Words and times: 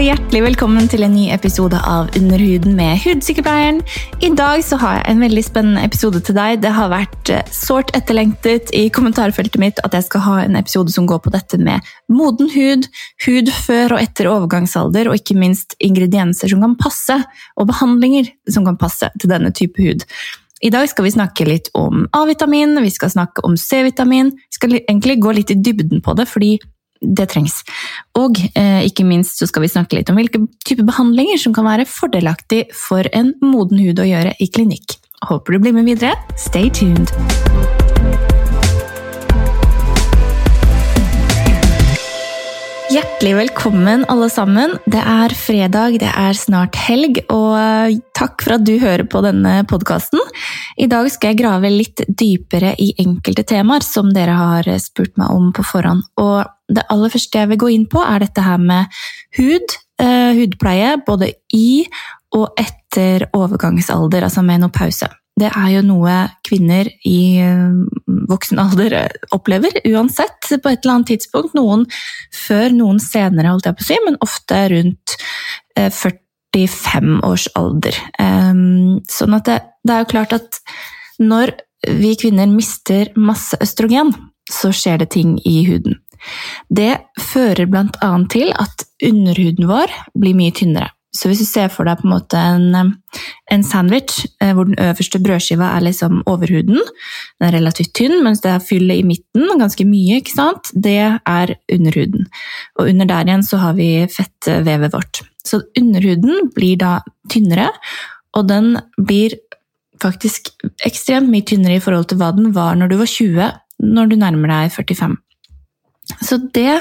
og 0.00 0.06
hjertelig 0.06 0.40
velkommen 0.40 0.86
til 0.88 1.02
en 1.04 1.12
ny 1.12 1.26
episode 1.34 1.76
av 1.84 2.06
Underhuden 2.16 2.72
med 2.72 3.02
hudsykepleieren. 3.02 3.82
I 4.24 4.30
dag 4.32 4.62
så 4.64 4.78
har 4.80 4.94
jeg 4.96 5.10
en 5.10 5.20
veldig 5.20 5.42
spennende 5.44 5.82
episode 5.84 6.22
til 6.24 6.38
deg. 6.38 6.62
Det 6.62 6.70
har 6.72 6.88
vært 6.88 7.32
eh, 7.34 7.50
sårt 7.52 7.92
etterlengtet 7.98 8.72
i 8.72 8.86
kommentarfeltet 8.96 9.60
mitt 9.60 9.82
at 9.84 9.92
jeg 9.98 10.06
skal 10.06 10.24
ha 10.24 10.38
en 10.46 10.56
episode 10.56 10.94
som 10.94 11.04
går 11.10 11.20
på 11.26 11.34
dette 11.34 11.60
med 11.60 11.84
moden 12.08 12.48
hud, 12.54 12.88
hud 13.26 13.52
før 13.52 13.98
og 13.98 14.00
etter 14.00 14.30
overgangsalder, 14.32 15.10
og 15.10 15.20
ikke 15.20 15.36
minst 15.36 15.76
ingredienser 15.84 16.48
som 16.48 16.64
kan 16.64 16.78
passe, 16.80 17.20
og 17.60 17.68
behandlinger 17.68 18.32
som 18.48 18.64
kan 18.64 18.80
passe 18.80 19.12
til 19.20 19.34
denne 19.34 19.52
type 19.52 19.84
hud. 19.84 20.08
I 20.64 20.72
dag 20.72 20.88
skal 20.88 21.10
vi 21.10 21.12
snakke 21.18 21.44
litt 21.44 21.68
om 21.76 22.06
A-vitamin, 22.16 22.72
vi 22.80 22.96
skal 22.96 23.12
snakke 23.12 23.44
om 23.44 23.60
C-vitamin. 23.60 24.32
Vi 24.32 24.56
skal 24.56 24.80
egentlig 24.80 25.20
gå 25.20 25.36
litt 25.36 25.52
i 25.52 25.60
dybden 25.60 26.00
på 26.04 26.16
det, 26.16 26.28
fordi 26.28 26.54
det 27.00 27.30
trengs. 27.32 27.60
Og 28.18 28.38
eh, 28.54 28.84
ikke 28.86 29.06
minst 29.08 29.40
så 29.40 29.48
skal 29.48 29.64
vi 29.64 29.72
snakke 29.72 29.98
litt 29.98 30.10
om 30.12 30.20
hvilke 30.20 30.44
typer 30.66 30.86
behandlinger 30.88 31.40
som 31.40 31.56
kan 31.56 31.68
være 31.68 31.88
fordelaktig 31.88 32.66
for 32.76 33.08
en 33.16 33.34
moden 33.44 33.80
hud 33.80 34.02
å 34.02 34.08
gjøre 34.08 34.36
i 34.38 34.50
klinikk. 34.52 34.98
Håper 35.28 35.56
du 35.56 35.64
blir 35.64 35.76
med 35.76 35.88
videre. 35.88 36.16
Stay 36.40 36.72
tuned! 36.72 37.12
Hjertelig 42.90 43.36
velkommen, 43.36 44.02
alle 44.10 44.26
sammen. 44.32 44.72
Det 44.82 44.98
er 44.98 45.30
fredag, 45.38 46.00
det 46.02 46.08
er 46.10 46.34
snart 46.34 46.74
helg, 46.88 47.20
og 47.30 47.52
eh, 47.54 48.00
takk 48.18 48.42
for 48.42 48.56
at 48.56 48.64
du 48.66 48.72
hører 48.82 49.06
på 49.06 49.22
denne 49.22 49.60
podkasten. 49.70 50.18
I 50.74 50.88
dag 50.90 51.06
skal 51.12 51.30
jeg 51.30 51.38
grave 51.38 51.70
litt 51.70 52.02
dypere 52.08 52.72
i 52.82 52.90
enkelte 52.98 53.44
temaer 53.46 53.86
som 53.86 54.10
dere 54.10 54.34
har 54.34 54.72
spurt 54.82 55.14
meg 55.22 55.30
om 55.30 55.52
på 55.54 55.62
forhånd. 55.70 56.02
Og 56.18 56.40
det 56.70 56.86
aller 56.92 57.12
første 57.12 57.42
jeg 57.42 57.50
vil 57.52 57.62
gå 57.64 57.70
inn 57.74 57.86
på, 57.90 58.02
er 58.04 58.24
dette 58.24 58.44
her 58.44 58.60
med 58.62 59.00
hud, 59.38 59.76
eh, 60.02 60.32
hudpleie, 60.38 60.96
både 61.06 61.32
i 61.56 61.84
og 62.36 62.60
etter 62.60 63.26
overgangsalder, 63.34 64.22
altså 64.26 64.44
med 64.46 64.62
noe 64.62 64.74
pause 64.74 65.10
det 65.40 65.48
er 65.48 65.70
jo 65.74 65.82
noe 65.86 66.16
kvinner 66.46 66.88
i 67.06 67.20
eh, 67.42 67.72
voksen 68.30 68.60
alder 68.62 68.96
opplever, 69.34 69.80
uansett, 69.88 70.38
på 70.48 70.72
et 70.72 70.82
eller 70.82 70.98
annet 70.98 71.12
tidspunkt. 71.14 71.56
Noen 71.56 71.86
før, 72.34 72.70
noen 72.76 73.00
senere, 73.02 73.52
holdt 73.52 73.70
jeg 73.70 73.78
på 73.78 73.86
å 73.86 73.88
si, 73.88 73.98
men 74.06 74.20
ofte 74.26 74.60
rundt 74.74 75.16
45 75.78 77.10
eh, 77.14 77.28
års 77.30 77.48
alder. 77.58 78.00
Ehm, 78.22 79.00
sånn 79.10 79.38
at 79.38 79.48
det, 79.48 79.58
det 79.86 79.96
er 79.96 80.04
jo 80.04 80.12
klart 80.12 80.36
at 80.36 80.60
når 81.20 81.54
vi 82.00 82.12
kvinner 82.20 82.50
mister 82.50 83.08
masse 83.16 83.56
østrogen, 83.62 84.12
så 84.50 84.72
skjer 84.74 85.00
det 85.00 85.12
ting 85.14 85.38
i 85.46 85.62
huden. 85.68 86.00
Det 86.68 86.92
fører 87.32 87.68
bl.a. 87.70 88.12
til 88.32 88.54
at 88.54 88.86
underhuden 89.10 89.68
vår 89.70 89.92
blir 90.18 90.36
mye 90.38 90.54
tynnere. 90.56 90.90
Så 91.10 91.26
hvis 91.26 91.40
du 91.42 91.46
ser 91.48 91.70
for 91.74 91.88
deg 91.88 91.98
på 91.98 92.06
en 92.06 92.12
måte 92.12 92.38
en, 92.38 92.92
en 93.50 93.64
sandwich 93.66 94.28
eh, 94.38 94.52
hvor 94.54 94.68
den 94.68 94.78
øverste 94.78 95.18
brødskiva 95.18 95.72
er 95.74 95.82
liksom 95.82 96.20
overhuden, 96.30 96.78
den 96.78 97.46
er 97.48 97.56
relativt 97.56 97.90
tynn, 97.98 98.20
mens 98.22 98.44
det 98.44 98.52
er 98.52 98.62
fyllet 98.62 99.00
i 99.00 99.06
midten, 99.08 99.48
ganske 99.58 99.86
mye, 99.88 100.20
ikke 100.20 100.36
sant, 100.36 100.70
det 100.70 101.00
er 101.18 101.54
underhuden. 101.66 102.28
Og 102.78 102.92
under 102.92 103.10
der 103.10 103.26
igjen 103.26 103.42
så 103.46 103.58
har 103.58 103.74
vi 103.78 103.90
fettvevet 104.12 104.94
vårt. 104.94 105.24
Så 105.42 105.64
underhuden 105.78 106.52
blir 106.54 106.78
da 106.78 107.00
tynnere, 107.32 107.72
og 108.38 108.46
den 108.46 108.76
blir 108.94 109.34
faktisk 110.00 110.52
ekstremt 110.86 111.28
mye 111.32 111.44
tynnere 111.44 111.80
i 111.80 111.82
forhold 111.82 112.06
til 112.10 112.20
hva 112.22 112.30
den 112.36 112.54
var 112.54 112.78
når 112.78 112.92
du 112.92 112.96
var 113.02 113.10
20, 113.10 113.50
når 113.82 114.12
du 114.12 114.16
nærmer 114.20 114.54
deg 114.54 114.78
45. 114.78 115.18
Så 116.18 116.40
det 116.54 116.80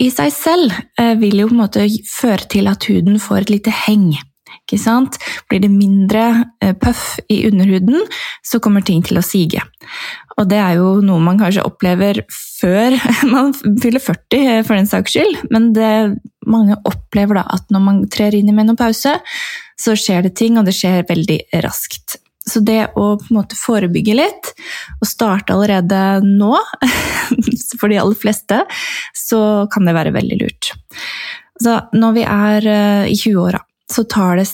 i 0.00 0.08
seg 0.14 0.32
selv 0.34 0.74
eh, 1.00 1.14
vil 1.20 1.42
jo 1.42 1.50
på 1.50 1.56
en 1.56 1.62
måte 1.64 1.86
føre 2.08 2.48
til 2.50 2.70
at 2.70 2.88
huden 2.90 3.20
får 3.22 3.46
et 3.46 3.54
lite 3.58 3.74
heng. 3.86 4.12
Ikke 4.68 4.80
sant? 4.80 5.16
Blir 5.48 5.62
det 5.64 5.72
mindre 5.72 6.24
eh, 6.60 6.74
puff 6.76 7.16
i 7.32 7.40
underhuden, 7.48 8.04
så 8.44 8.60
kommer 8.60 8.84
ting 8.84 9.00
til 9.06 9.20
å 9.20 9.24
sige. 9.24 9.62
Og 10.38 10.46
det 10.50 10.58
er 10.60 10.76
jo 10.78 10.98
noe 11.04 11.22
man 11.24 11.40
kanskje 11.40 11.64
opplever 11.66 12.20
før 12.30 12.96
man 13.34 13.54
fyller 13.56 14.02
40, 14.02 14.38
eh, 14.38 14.60
for 14.66 14.76
den 14.76 14.90
saks 14.90 15.16
skyld. 15.16 15.42
Men 15.54 15.72
det 15.76 15.90
mange 16.48 16.78
opplever 16.88 17.40
da 17.40 17.48
at 17.56 17.68
når 17.72 17.84
man 17.84 18.04
trer 18.12 18.36
inn 18.36 18.48
i 18.52 18.56
menopause, 18.56 19.18
så 19.78 19.96
skjer 19.96 20.26
det 20.26 20.36
ting, 20.38 20.58
og 20.58 20.68
det 20.68 20.76
skjer 20.76 21.06
veldig 21.08 21.38
raskt. 21.64 22.18
Så 22.48 22.62
det 22.64 22.90
å 22.96 23.10
på 23.20 23.28
en 23.28 23.38
måte 23.40 23.58
forebygge 23.58 24.16
litt, 24.16 24.52
og 25.00 25.08
starte 25.08 25.54
allerede 25.54 26.20
nå, 26.24 26.54
for 27.80 27.88
de 27.90 28.00
aller 28.00 28.18
fleste, 28.18 28.62
så 29.16 29.40
kan 29.72 29.88
det 29.88 29.96
være 29.96 30.14
veldig 30.16 30.42
lurt. 30.42 30.72
Så 31.58 31.80
når 31.96 32.14
vi 32.18 32.26
er 32.28 32.68
eh, 32.70 33.08
i 33.10 33.16
20-åra, 33.18 33.62
så 33.88 34.04
tar 34.04 34.36
det 34.36 34.46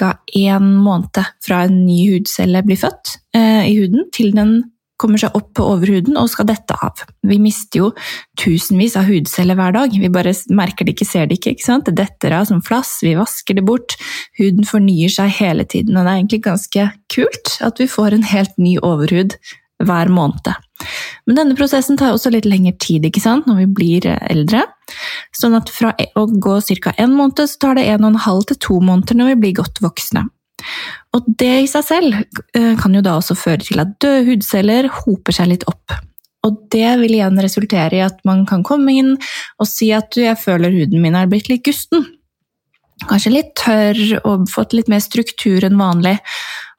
ca. 0.00 0.14
én 0.36 0.72
måned 0.80 1.20
fra 1.44 1.64
en 1.66 1.84
ny 1.84 2.00
hudcelle 2.14 2.64
blir 2.64 2.80
født 2.80 3.18
eh, 3.36 3.68
i 3.68 3.76
huden, 3.76 4.08
til 4.14 4.32
den 4.36 4.58
kommer 4.98 5.20
seg 5.20 5.36
opp 5.38 5.52
på 5.54 5.66
overhuden 5.76 6.18
og 6.18 6.30
skal 6.32 6.48
dette 6.48 6.74
av. 6.82 7.04
Vi 7.22 7.38
mister 7.38 7.84
jo 7.84 7.90
tusenvis 8.40 8.96
av 8.98 9.06
hudceller 9.06 9.54
hver 9.58 9.76
dag. 9.76 9.94
Vi 9.94 10.10
bare 10.10 10.34
merker 10.50 10.88
det 10.88 10.96
ikke, 10.96 11.06
ser 11.06 11.28
det 11.30 11.38
ikke. 11.38 11.54
ikke 11.54 11.66
sant? 11.68 11.86
Det 11.86 12.00
detter 12.00 12.34
av 12.34 12.48
som 12.50 12.64
flass, 12.64 12.96
vi 13.06 13.14
vasker 13.18 13.60
det 13.60 13.66
bort. 13.68 13.94
Huden 14.40 14.66
fornyer 14.66 15.12
seg 15.14 15.30
hele 15.38 15.68
tiden, 15.68 15.94
og 15.94 16.02
det 16.02 16.10
er 16.10 16.18
egentlig 16.18 16.42
ganske 16.48 16.90
kult 17.14 17.54
at 17.64 17.78
vi 17.78 17.86
får 17.90 18.16
en 18.16 18.26
helt 18.26 18.58
ny 18.58 18.74
overhud 18.82 19.38
hver 19.84 20.10
måned. 20.12 20.50
Men 21.26 21.38
denne 21.38 21.56
prosessen 21.58 21.98
tar 21.98 22.14
også 22.14 22.32
litt 22.32 22.48
lengre 22.48 22.74
tid 22.80 23.06
ikke 23.06 23.22
sant? 23.22 23.46
når 23.46 23.62
vi 23.62 23.68
blir 23.78 24.08
eldre. 24.30 24.64
Sånn 25.36 25.56
at 25.58 25.70
fra 25.72 25.92
å 26.16 26.26
gå 26.26 26.58
ca. 26.82 26.94
én 26.96 27.14
måned, 27.14 27.44
så 27.44 27.60
tar 27.60 27.78
det 27.78 27.86
en 27.92 28.04
og 28.04 28.14
en 28.14 28.26
halv 28.26 28.48
til 28.48 28.60
to 28.64 28.80
måneder 28.80 29.18
når 29.18 29.32
vi 29.34 29.40
blir 29.44 29.58
godt 29.60 29.82
voksne. 29.84 30.26
Og 31.14 31.26
det 31.40 31.54
i 31.62 31.70
seg 31.70 31.86
selv 31.86 32.18
eh, 32.18 32.74
kan 32.80 32.94
jo 32.94 33.02
da 33.04 33.18
også 33.18 33.36
føre 33.38 33.62
til 33.62 33.82
at 33.82 33.94
døde 34.02 34.26
hudceller 34.26 34.90
hoper 35.04 35.36
seg 35.36 35.52
litt 35.52 35.66
opp. 35.70 35.94
Og 36.46 36.62
det 36.72 36.90
vil 37.00 37.16
igjen 37.18 37.40
resultere 37.42 37.98
i 37.98 38.04
at 38.04 38.20
man 38.28 38.44
kan 38.48 38.62
komme 38.66 38.94
inn 38.94 39.16
og 39.16 39.68
si 39.68 39.90
at 39.94 40.10
du, 40.14 40.22
jeg 40.22 40.38
føler 40.40 40.74
huden 40.74 41.02
min 41.02 41.18
er 41.18 41.30
blitt 41.30 41.50
litt 41.50 41.64
gusten. 41.66 42.06
Kanskje 43.06 43.34
litt 43.34 43.52
tørr 43.58 44.00
og 44.24 44.48
fått 44.50 44.74
litt 44.74 44.88
mer 44.90 45.02
struktur 45.02 45.66
enn 45.66 45.78
vanlig. 45.78 46.16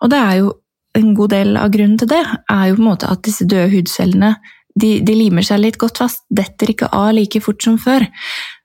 Og 0.03 0.11
det 0.11 0.19
er 0.19 0.39
jo 0.41 0.55
en 0.97 1.11
god 1.17 1.33
del 1.35 1.57
av 1.59 1.69
grunnen 1.73 1.99
til 1.99 2.09
det, 2.11 2.21
er 2.49 2.69
jo 2.69 2.77
på 2.77 2.83
en 2.83 2.89
måte 2.89 3.09
at 3.11 3.21
disse 3.25 3.45
døde 3.49 3.69
hudcellene 3.73 4.35
de, 4.79 4.99
de 5.03 5.15
limer 5.17 5.45
seg 5.45 5.61
litt 5.61 5.79
godt 5.81 5.99
fast, 5.99 6.23
detter 6.29 6.71
ikke 6.71 6.89
av 6.95 7.11
like 7.17 7.41
fort 7.43 7.63
som 7.65 7.77
før. 7.81 8.05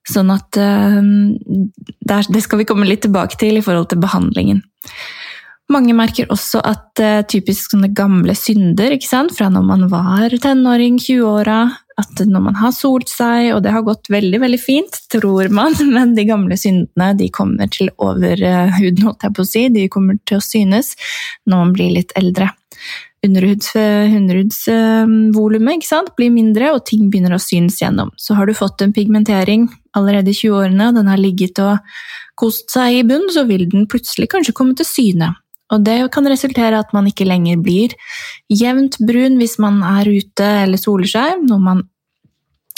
Sånn 0.04 0.30
at 0.34 0.58
uh, 0.60 1.00
Det 2.04 2.42
skal 2.44 2.60
vi 2.60 2.66
komme 2.68 2.88
litt 2.88 3.04
tilbake 3.06 3.38
til 3.40 3.58
i 3.58 3.64
forhold 3.64 3.88
til 3.90 4.02
behandlingen. 4.04 4.62
Mange 5.72 5.94
merker 5.96 6.28
også 6.32 6.60
at 6.60 7.00
uh, 7.00 7.22
typisk 7.24 7.72
sånne 7.72 7.88
gamle 7.96 8.36
synder 8.36 8.98
fra 9.32 9.48
når 9.48 9.64
man 9.64 9.88
var 9.88 10.36
tenåring, 10.36 11.00
20-åra, 11.00 11.62
at 12.00 12.22
når 12.26 12.42
man 12.48 12.56
har 12.58 12.72
solt 12.74 13.10
seg, 13.10 13.52
og 13.54 13.62
det 13.64 13.72
har 13.74 13.84
gått 13.86 14.10
veldig 14.12 14.40
veldig 14.42 14.60
fint, 14.60 14.98
tror 15.12 15.48
man, 15.54 15.74
men 15.94 16.14
de 16.16 16.24
gamle 16.28 16.56
syndene 16.58 17.12
de 17.18 17.30
kommer 17.34 17.66
til 17.72 17.90
overhuden, 18.02 19.04
holdt 19.06 19.26
jeg 19.26 19.36
på 19.36 19.44
å 19.44 19.48
si. 19.48 19.62
De 19.74 19.88
kommer 19.92 20.14
til 20.26 20.36
å 20.40 20.44
synes 20.44 20.88
når 21.46 21.64
man 21.64 21.74
blir 21.76 21.90
litt 21.98 22.12
eldre. 22.18 22.46
Underhudsvolumet 23.24 25.86
blir 26.18 26.30
mindre, 26.34 26.66
og 26.74 26.84
ting 26.90 27.02
begynner 27.08 27.34
å 27.36 27.40
synes 27.40 27.80
gjennom. 27.80 28.10
Så 28.20 28.30
har 28.36 28.44
du 28.46 28.54
fått 28.56 28.82
en 28.84 28.92
pigmentering 28.92 29.62
allerede 29.96 30.30
i 30.30 30.36
20-årene, 30.36 30.88
og 30.90 30.94
den 30.98 31.08
har 31.08 31.20
ligget 31.22 31.58
og 31.64 31.74
kost 32.36 32.70
seg 32.74 32.98
i 32.98 33.06
bunn, 33.06 33.30
så 33.32 33.44
vil 33.48 33.64
den 33.70 33.86
plutselig 33.88 34.28
kanskje 34.34 34.56
komme 34.56 34.74
til 34.76 34.86
syne. 34.88 35.28
Og 35.74 35.82
det 35.86 35.98
kan 36.14 36.28
resultere 36.30 36.78
at 36.78 36.94
man 36.94 37.08
ikke 37.10 37.26
lenger 37.26 37.60
blir 37.64 37.94
jevnt 38.52 39.00
brun 39.02 39.38
hvis 39.40 39.58
man 39.62 39.82
er 39.86 40.10
ute 40.10 40.48
eller 40.64 40.80
soler 40.80 41.10
seg, 41.10 41.44
noe 41.48 41.62
man 41.62 41.82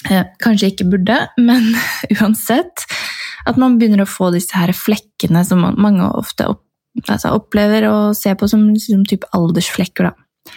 eh, 0.08 0.24
kanskje 0.42 0.72
ikke 0.72 0.88
burde, 0.94 1.20
men 1.38 1.72
uansett. 2.16 2.86
At 3.46 3.58
man 3.60 3.76
begynner 3.78 4.02
å 4.02 4.10
få 4.10 4.32
disse 4.34 4.56
her 4.58 4.72
flekkene 4.74 5.44
som 5.46 5.62
mange 5.78 6.06
ofte 6.18 6.48
opp, 6.50 6.64
altså 7.06 7.36
opplever 7.36 7.86
og 7.90 8.16
ser 8.18 8.38
på 8.40 8.48
som, 8.50 8.68
som 8.82 9.04
type 9.06 9.28
aldersflekker. 9.36 10.08
Da. 10.08 10.56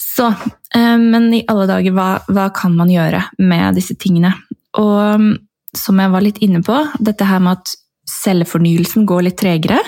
Så, 0.00 0.28
eh, 0.76 0.96
men 1.00 1.30
i 1.36 1.44
alle 1.48 1.68
dager, 1.70 1.94
hva, 1.96 2.10
hva, 2.28 2.50
kan 2.56 2.74
man 2.76 2.92
gjøre 2.92 3.22
med 3.38 3.78
disse 3.78 3.96
tingene? 3.96 4.34
Og 4.80 5.30
som 5.76 6.02
jeg 6.02 6.10
var 6.12 6.24
litt 6.24 6.40
inne 6.42 6.60
på, 6.66 6.76
dette 6.98 7.26
her 7.26 7.40
med 7.42 7.60
at 7.60 7.74
cellefornyelsen 8.10 9.06
går 9.08 9.28
litt 9.28 9.38
tregere. 9.40 9.78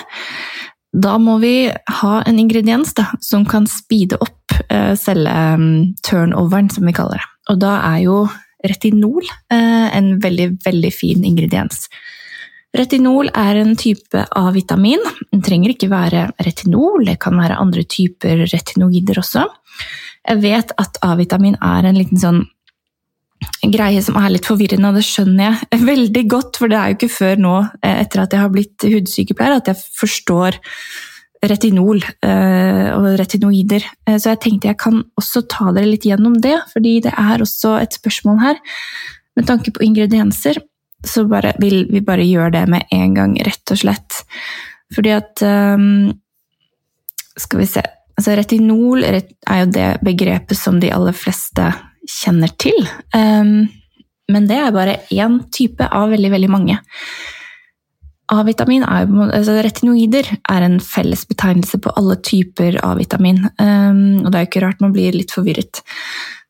Da 0.93 1.17
må 1.17 1.39
vi 1.41 1.71
ha 1.71 2.15
en 2.21 2.39
ingrediens 2.39 2.93
da, 2.93 3.07
som 3.21 3.47
kan 3.49 3.65
speede 3.69 4.19
opp 4.21 4.53
eh, 4.69 4.93
celleturnoveren, 4.99 6.69
som 6.69 6.85
vi 6.85 6.93
kaller 6.93 7.17
det. 7.17 7.29
Og 7.49 7.61
da 7.63 7.77
er 7.89 8.03
jo 8.05 8.17
retinol 8.63 9.25
eh, 9.25 9.87
en 9.97 10.13
veldig, 10.23 10.51
veldig 10.63 10.91
fin 10.93 11.25
ingrediens. 11.25 11.87
Retinol 12.73 13.29
er 13.37 13.59
en 13.61 13.75
type 13.77 14.23
A-vitamin. 14.37 15.01
Den 15.31 15.43
trenger 15.45 15.73
ikke 15.73 15.91
være 15.91 16.27
retinol, 16.45 17.03
det 17.05 17.19
kan 17.21 17.37
være 17.41 17.59
andre 17.61 17.83
typer 17.85 18.45
retinoider 18.47 19.19
også. 19.21 19.45
Jeg 20.23 20.41
vet 20.45 20.71
at 20.79 20.97
A-vitamin 21.05 21.57
er 21.61 21.89
en 21.89 21.99
liten 21.99 22.21
sånn 22.21 22.41
greie 23.73 24.01
som 24.03 24.17
er 24.19 24.33
litt 24.33 24.47
forvirrende, 24.47 24.89
og 24.89 24.99
det 24.99 25.05
skjønner 25.07 25.45
jeg 25.71 25.85
veldig 25.93 26.25
godt, 26.31 26.59
for 26.59 26.71
det 26.71 26.79
er 26.79 26.91
jo 26.91 26.97
ikke 26.99 27.15
før 27.15 27.41
nå, 27.45 27.55
eh, 27.83 27.97
etter 28.03 28.23
at 28.23 28.35
jeg 28.35 28.43
har 28.43 28.53
blitt 28.53 28.87
hudsykepleier, 28.87 29.57
at 29.59 29.71
jeg 29.71 29.81
forstår 29.99 30.59
retinol 31.43 31.99
eh, 32.03 32.89
og 32.95 33.07
retinoider. 33.19 33.85
Eh, 34.07 34.19
så 34.19 34.33
jeg 34.33 34.43
tenkte 34.45 34.71
jeg 34.71 34.79
kan 34.81 35.01
også 35.19 35.43
ta 35.51 35.71
dere 35.75 35.91
litt 35.91 36.07
gjennom 36.07 36.37
det, 36.43 36.55
fordi 36.71 36.99
det 37.07 37.15
er 37.19 37.43
også 37.43 37.77
et 37.81 37.97
spørsmål 37.99 38.39
her. 38.43 38.61
Med 39.37 39.49
tanke 39.49 39.73
på 39.73 39.83
ingredienser 39.85 40.61
så 41.03 41.25
bare, 41.27 41.51
vil 41.59 41.83
vi 41.91 41.99
bare 42.05 42.23
gjøre 42.23 42.53
det 42.55 42.67
med 42.71 42.93
en 42.95 43.17
gang, 43.17 43.33
rett 43.43 43.73
og 43.75 43.81
slett. 43.81 44.21
Fordi 44.93 45.11
at 45.11 45.41
Skal 47.33 47.59
vi 47.59 47.65
se 47.65 47.81
altså 48.13 48.35
Retinol 48.37 49.03
er 49.03 49.59
jo 49.63 49.71
det 49.73 49.87
begrepet 50.05 50.57
som 50.57 50.79
de 50.81 50.91
aller 50.93 51.15
fleste 51.17 51.71
kjenner 52.09 52.51
til. 52.61 52.77
Um, 53.15 53.69
men 54.31 54.49
det 54.49 54.57
er 54.59 54.75
bare 54.75 54.99
én 55.13 55.39
type 55.53 55.87
av 55.87 56.11
veldig, 56.13 56.31
veldig 56.33 56.51
mange. 56.51 56.77
A-vitamin 58.33 58.85
altså 58.87 59.57
Retinoider 59.61 60.29
er 60.49 60.63
en 60.65 60.77
fellesbetegnelse 60.81 61.79
på 61.83 61.91
alle 61.99 62.15
typer 62.23 62.79
A-vitamin. 62.85 63.43
Um, 63.59 64.23
og 64.23 64.31
det 64.31 64.37
er 64.37 64.45
jo 64.45 64.51
ikke 64.51 64.63
rart 64.63 64.83
man 64.83 64.95
blir 64.95 65.15
litt 65.15 65.33
forvirret. 65.35 65.83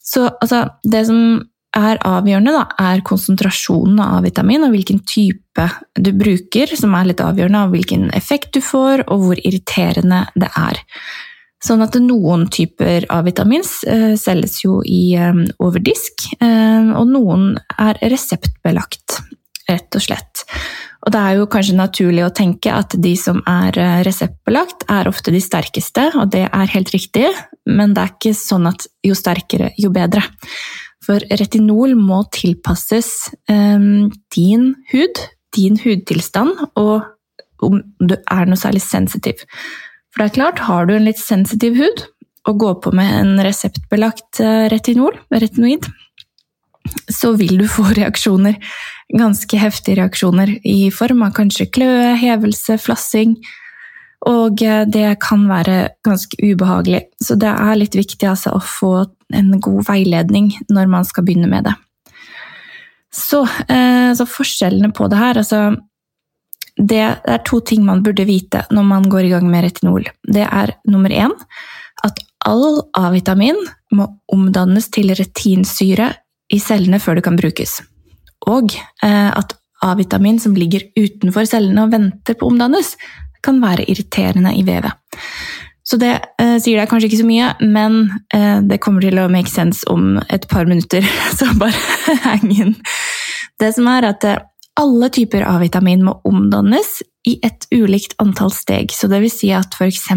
Så 0.03 0.27
altså, 0.29 0.67
det 0.83 1.05
som 1.09 1.41
er 1.73 1.97
avgjørende, 2.05 2.53
da, 2.53 2.63
er 2.91 3.01
konsentrasjonen 3.05 3.97
av 4.03 4.19
A-vitamin 4.19 4.67
og 4.67 4.75
hvilken 4.75 5.01
type 5.09 5.67
du 5.97 6.11
bruker, 6.15 6.69
som 6.77 6.93
er 6.97 7.09
litt 7.09 7.23
avgjørende 7.23 7.63
av 7.65 7.73
hvilken 7.73 8.09
effekt 8.13 8.53
du 8.53 8.61
får, 8.61 9.07
og 9.09 9.25
hvor 9.25 9.41
irriterende 9.41 10.27
det 10.37 10.51
er. 10.59 10.83
Sånn 11.63 11.83
at 11.85 11.95
noen 12.01 12.47
typer 12.51 13.05
A-vitamins 13.13 13.77
eh, 13.87 14.13
selges 14.19 14.59
jo 14.65 14.81
i 14.83 15.13
eh, 15.15 15.43
overdisk, 15.63 16.25
eh, 16.43 16.89
og 16.91 17.07
noen 17.07 17.53
er 17.79 17.99
reseptbelagt, 18.03 19.21
rett 19.69 19.95
og 19.95 20.03
slett. 20.03 20.43
Og 21.03 21.13
det 21.15 21.21
er 21.21 21.37
jo 21.37 21.47
kanskje 21.51 21.77
naturlig 21.77 22.25
å 22.25 22.33
tenke 22.35 22.71
at 22.71 22.95
de 22.99 23.13
som 23.19 23.39
er 23.47 23.75
reseptbelagt, 24.07 24.85
er 24.91 25.07
ofte 25.07 25.33
de 25.35 25.41
sterkeste, 25.43 26.09
og 26.19 26.31
det 26.35 26.45
er 26.47 26.73
helt 26.75 26.91
riktig, 26.95 27.27
men 27.67 27.95
det 27.95 28.03
er 28.03 28.13
ikke 28.13 28.35
sånn 28.39 28.69
at 28.71 28.87
jo 29.03 29.15
sterkere, 29.15 29.73
jo 29.79 29.91
bedre. 29.91 30.23
For 31.03 31.23
retinol 31.27 31.97
må 31.99 32.21
tilpasses 32.31 33.09
din 33.51 34.69
hud, 34.93 35.23
din 35.55 35.75
hudtilstand, 35.83 36.55
og 36.79 37.03
om 37.63 37.81
du 37.99 38.15
er 38.15 38.47
noe 38.47 38.59
særlig 38.59 38.83
sensitiv. 38.85 39.43
For 40.13 40.21
det 40.21 40.29
er 40.29 40.37
klart, 40.37 40.61
har 40.67 40.85
du 40.85 40.93
en 40.95 41.07
litt 41.07 41.21
sensitiv 41.21 41.77
hud 41.79 42.05
og 42.49 42.59
går 42.61 42.75
på 42.83 42.91
med 42.95 43.09
en 43.17 43.33
reseptbelagt 43.41 44.41
eh, 44.43 44.67
retinol, 44.71 45.15
retinoid, 45.33 45.87
så 47.09 47.33
vil 47.39 47.57
du 47.61 47.65
få 47.71 47.87
reaksjoner. 47.99 48.59
Ganske 49.13 49.59
heftige 49.59 50.01
reaksjoner 50.01 50.57
i 50.67 50.91
form 50.93 51.23
av 51.25 51.33
kanskje 51.37 51.69
kløe, 51.73 52.13
hevelse, 52.19 52.77
flassing. 52.81 53.37
Og 54.29 54.61
eh, 54.63 54.83
det 54.91 55.07
kan 55.23 55.47
være 55.49 55.95
ganske 56.05 56.37
ubehagelig. 56.43 57.05
Så 57.23 57.39
det 57.39 57.49
er 57.49 57.79
litt 57.79 57.97
viktig 57.97 58.29
altså, 58.29 58.57
å 58.57 58.61
få 58.63 58.93
en 59.33 59.55
god 59.63 59.87
veiledning 59.87 60.51
når 60.69 60.91
man 60.91 61.07
skal 61.09 61.25
begynne 61.25 61.49
med 61.49 61.65
det. 61.69 61.73
Så, 63.13 63.43
eh, 63.69 64.11
så 64.17 64.25
forskjellene 64.29 64.93
på 64.93 65.07
det 65.09 65.19
her 65.19 65.41
altså, 65.41 65.63
det 66.77 67.01
er 67.03 67.41
to 67.45 67.59
ting 67.61 67.83
man 67.85 68.01
burde 68.05 68.25
vite 68.25 68.63
når 68.73 68.85
man 68.87 69.07
går 69.09 69.27
i 69.27 69.33
gang 69.35 69.47
med 69.49 69.65
retinol. 69.67 70.07
Det 70.25 70.45
er 70.45 70.75
nummer 70.89 71.13
én 71.13 71.33
at 72.03 72.19
all 72.49 72.81
A-vitamin 72.97 73.59
må 73.95 74.07
omdannes 74.33 74.89
til 74.91 75.13
retinsyre 75.15 76.09
i 76.53 76.59
cellene 76.59 76.99
før 76.99 77.19
det 77.19 77.25
kan 77.27 77.37
brukes. 77.39 77.79
Og 78.49 78.73
eh, 78.75 79.29
at 79.31 79.55
A-vitamin 79.83 80.39
som 80.39 80.55
ligger 80.55 80.85
utenfor 80.97 81.47
cellene 81.47 81.85
og 81.85 81.93
venter 81.93 82.37
på 82.39 82.47
å 82.47 82.53
omdannes, 82.53 82.95
kan 83.43 83.59
være 83.59 83.83
irriterende 83.91 84.53
i 84.55 84.63
vevet. 84.63 84.95
Så 85.83 85.99
det 85.99 86.13
eh, 86.39 86.55
sier 86.63 86.79
deg 86.79 86.87
kanskje 86.87 87.09
ikke 87.09 87.19
så 87.19 87.27
mye, 87.27 87.49
men 87.59 87.97
eh, 88.33 88.61
det 88.63 88.79
kommer 88.83 89.03
til 89.03 89.19
å 89.19 89.27
make 89.31 89.51
sense 89.51 89.83
om 89.91 90.15
et 90.31 90.47
par 90.51 90.69
minutter, 90.69 91.03
så 91.37 91.49
bare 91.59 91.75
heng 92.29 92.53
inn. 92.55 92.75
Det 93.59 93.73
som 93.75 93.89
er 93.91 94.07
at 94.13 94.23
eh, 94.27 94.39
alle 94.79 95.09
typer 95.13 95.45
A-vitamin 95.45 96.03
må 96.05 96.15
omdannes 96.27 97.01
i 97.27 97.37
et 97.45 97.67
ulikt 97.71 98.15
antall 98.21 98.51
steg. 98.53 98.93
Så 98.95 99.07
det 99.11 99.21
vil 99.23 99.31
si 99.31 99.51
at 99.55 99.75
f.eks. 99.77 100.09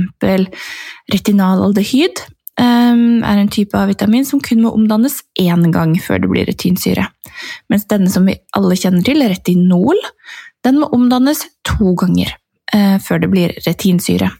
retinalaldehyd 1.12 2.22
um, 2.60 3.22
er 3.22 3.42
en 3.42 3.52
type 3.52 3.76
A-vitamin 3.78 4.26
som 4.26 4.40
kun 4.42 4.64
må 4.64 4.72
omdannes 4.76 5.20
én 5.40 5.68
gang 5.74 5.94
før 6.02 6.24
det 6.24 6.32
blir 6.32 6.48
retinsyre. 6.48 7.06
Mens 7.72 7.86
denne 7.90 8.10
som 8.12 8.26
vi 8.28 8.38
alle 8.56 8.78
kjenner 8.80 9.04
til, 9.06 9.24
retinol, 9.28 10.00
den 10.66 10.80
må 10.80 10.90
omdannes 10.96 11.44
to 11.68 11.92
ganger 11.98 12.32
uh, 12.74 12.96
før 13.02 13.22
det 13.22 13.32
blir 13.32 13.56
retinsyre. 13.66 14.32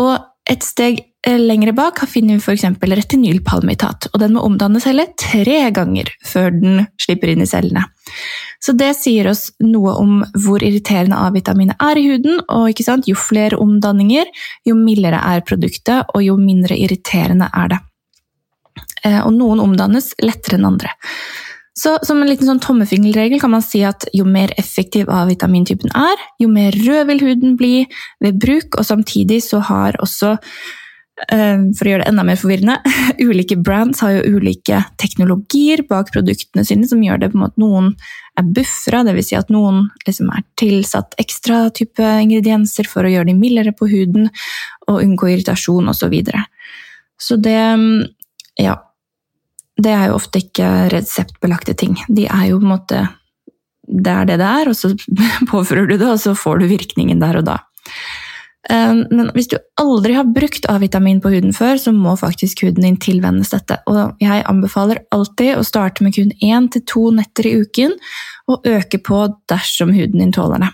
Og 0.00 0.16
et 0.50 0.64
steg 0.66 0.98
eh, 1.00 1.10
lengre 1.24 1.72
bak 1.72 2.02
finner 2.08 2.36
vi 2.36 2.42
f.eks. 2.42 2.64
retinylpalmitat, 2.80 4.10
og 4.12 4.20
den 4.20 4.34
må 4.36 4.42
omdannes 4.44 4.84
hele 4.88 5.06
tre 5.20 5.70
ganger 5.74 6.10
før 6.26 6.50
den 6.52 6.82
slipper 7.00 7.32
inn 7.32 7.44
i 7.44 7.48
cellene. 7.48 7.86
Så 8.60 8.74
det 8.76 8.90
sier 8.98 9.28
oss 9.30 9.46
noe 9.64 9.94
om 10.00 10.18
hvor 10.44 10.64
irriterende 10.64 11.18
A-vitaminet 11.20 11.80
er 11.82 12.00
i 12.00 12.04
huden, 12.10 12.42
og 12.48 13.08
jo 13.08 13.16
flere 13.16 13.56
omdanninger, 13.60 14.28
jo 14.64 14.76
mildere 14.76 15.20
er 15.20 15.44
produktet, 15.44 16.04
og 16.14 16.24
jo 16.24 16.36
mindre 16.40 16.76
irriterende 16.76 17.48
er 17.52 17.72
det. 17.72 17.80
Eh, 19.04 19.20
og 19.24 19.32
noen 19.36 19.60
omdannes 19.64 20.12
lettere 20.22 20.58
enn 20.58 20.68
andre. 20.68 20.92
Så 21.74 21.96
som 22.06 22.20
en 22.22 22.28
liten 22.30 22.46
sånn 22.46 22.62
tommefingerregel 22.62 23.40
kan 23.42 23.50
man 23.50 23.64
si 23.64 23.80
at 23.82 24.06
jo 24.14 24.24
mer 24.28 24.52
effektiv 24.60 25.08
A-vitamintypen 25.10 25.90
er, 25.90 26.20
jo 26.38 26.52
mer 26.52 26.76
rød 26.84 27.10
vil 27.10 27.26
huden 27.26 27.58
bli 27.58 27.74
ved 28.22 28.38
bruk, 28.40 28.78
og 28.78 28.86
samtidig 28.86 29.42
så 29.42 29.64
har 29.72 29.98
også 30.04 30.36
Eh, 30.36 30.83
for 31.14 31.86
å 31.86 31.90
gjøre 31.92 32.02
det 32.02 32.10
enda 32.10 32.24
mer 32.26 32.38
forvirrende, 32.40 32.74
ulike 33.22 33.56
brands 33.62 34.00
har 34.02 34.16
jo 34.16 34.38
ulike 34.38 34.80
teknologier 34.98 35.84
bak 35.88 36.10
produktene 36.14 36.64
sine 36.66 36.88
som 36.90 37.02
gjør 37.04 37.20
det 37.22 37.30
på 37.30 37.38
en 37.38 37.44
måte 37.44 37.62
Noen 37.62 37.92
er 38.34 38.48
buffra, 38.56 39.04
dvs. 39.06 39.28
Si 39.28 39.36
at 39.38 39.52
noen 39.54 39.84
liksom 40.08 40.32
er 40.34 40.42
tilsatt 40.58 41.14
ekstra 41.22 41.68
type 41.74 42.02
ingredienser 42.24 42.88
for 42.90 43.06
å 43.06 43.12
gjøre 43.12 43.30
de 43.30 43.36
mildere 43.38 43.74
på 43.76 43.86
huden 43.92 44.26
og 44.88 44.98
unngå 45.04 45.30
irritasjon 45.36 45.92
osv. 45.92 46.02
Så, 46.04 46.10
videre. 46.12 46.42
så 47.20 47.36
det 47.36 47.60
Ja. 48.60 48.80
Det 49.74 49.90
er 49.90 50.06
jo 50.06 50.18
ofte 50.20 50.38
ikke 50.38 50.66
reseptbelagte 50.92 51.74
ting. 51.74 51.96
De 52.06 52.28
er 52.30 52.44
jo 52.52 52.60
på 52.60 52.66
en 52.66 52.74
måte 52.76 52.98
Det 53.84 54.10
er 54.10 54.24
det 54.24 54.36
det 54.38 54.46
er, 54.46 54.68
og 54.70 54.76
så 54.78 54.94
påfører 55.50 55.86
du 55.86 55.96
det, 55.96 56.06
og 56.08 56.20
så 56.20 56.34
får 56.34 56.58
du 56.58 56.66
virkningen 56.70 57.18
der 57.20 57.38
og 57.38 57.44
da. 57.44 57.58
Ehm, 58.72 59.04
men 59.10 59.28
hvis 59.36 59.50
du 59.52 59.58
aldri 59.80 60.14
har 60.16 60.28
brukt 60.32 60.68
A-vitamin 60.72 61.20
på 61.20 61.32
huden 61.34 61.52
før, 61.56 61.76
så 61.80 61.92
må 61.92 62.14
faktisk 62.16 62.64
huden 62.64 62.86
din 62.86 63.00
tilvennes 63.00 63.52
dette. 63.52 63.80
Og 63.90 64.16
jeg 64.22 64.44
anbefaler 64.48 65.02
alltid 65.14 65.58
å 65.58 65.66
starte 65.66 66.04
med 66.04 66.16
kun 66.16 66.32
én 66.44 66.70
til 66.72 66.84
to 66.88 67.10
netter 67.14 67.50
i 67.50 67.58
uken, 67.60 67.92
og 68.48 68.64
øke 68.68 69.00
på 69.04 69.26
dersom 69.50 69.92
huden 69.96 70.24
din 70.24 70.32
tåler 70.34 70.64
det. 70.64 70.72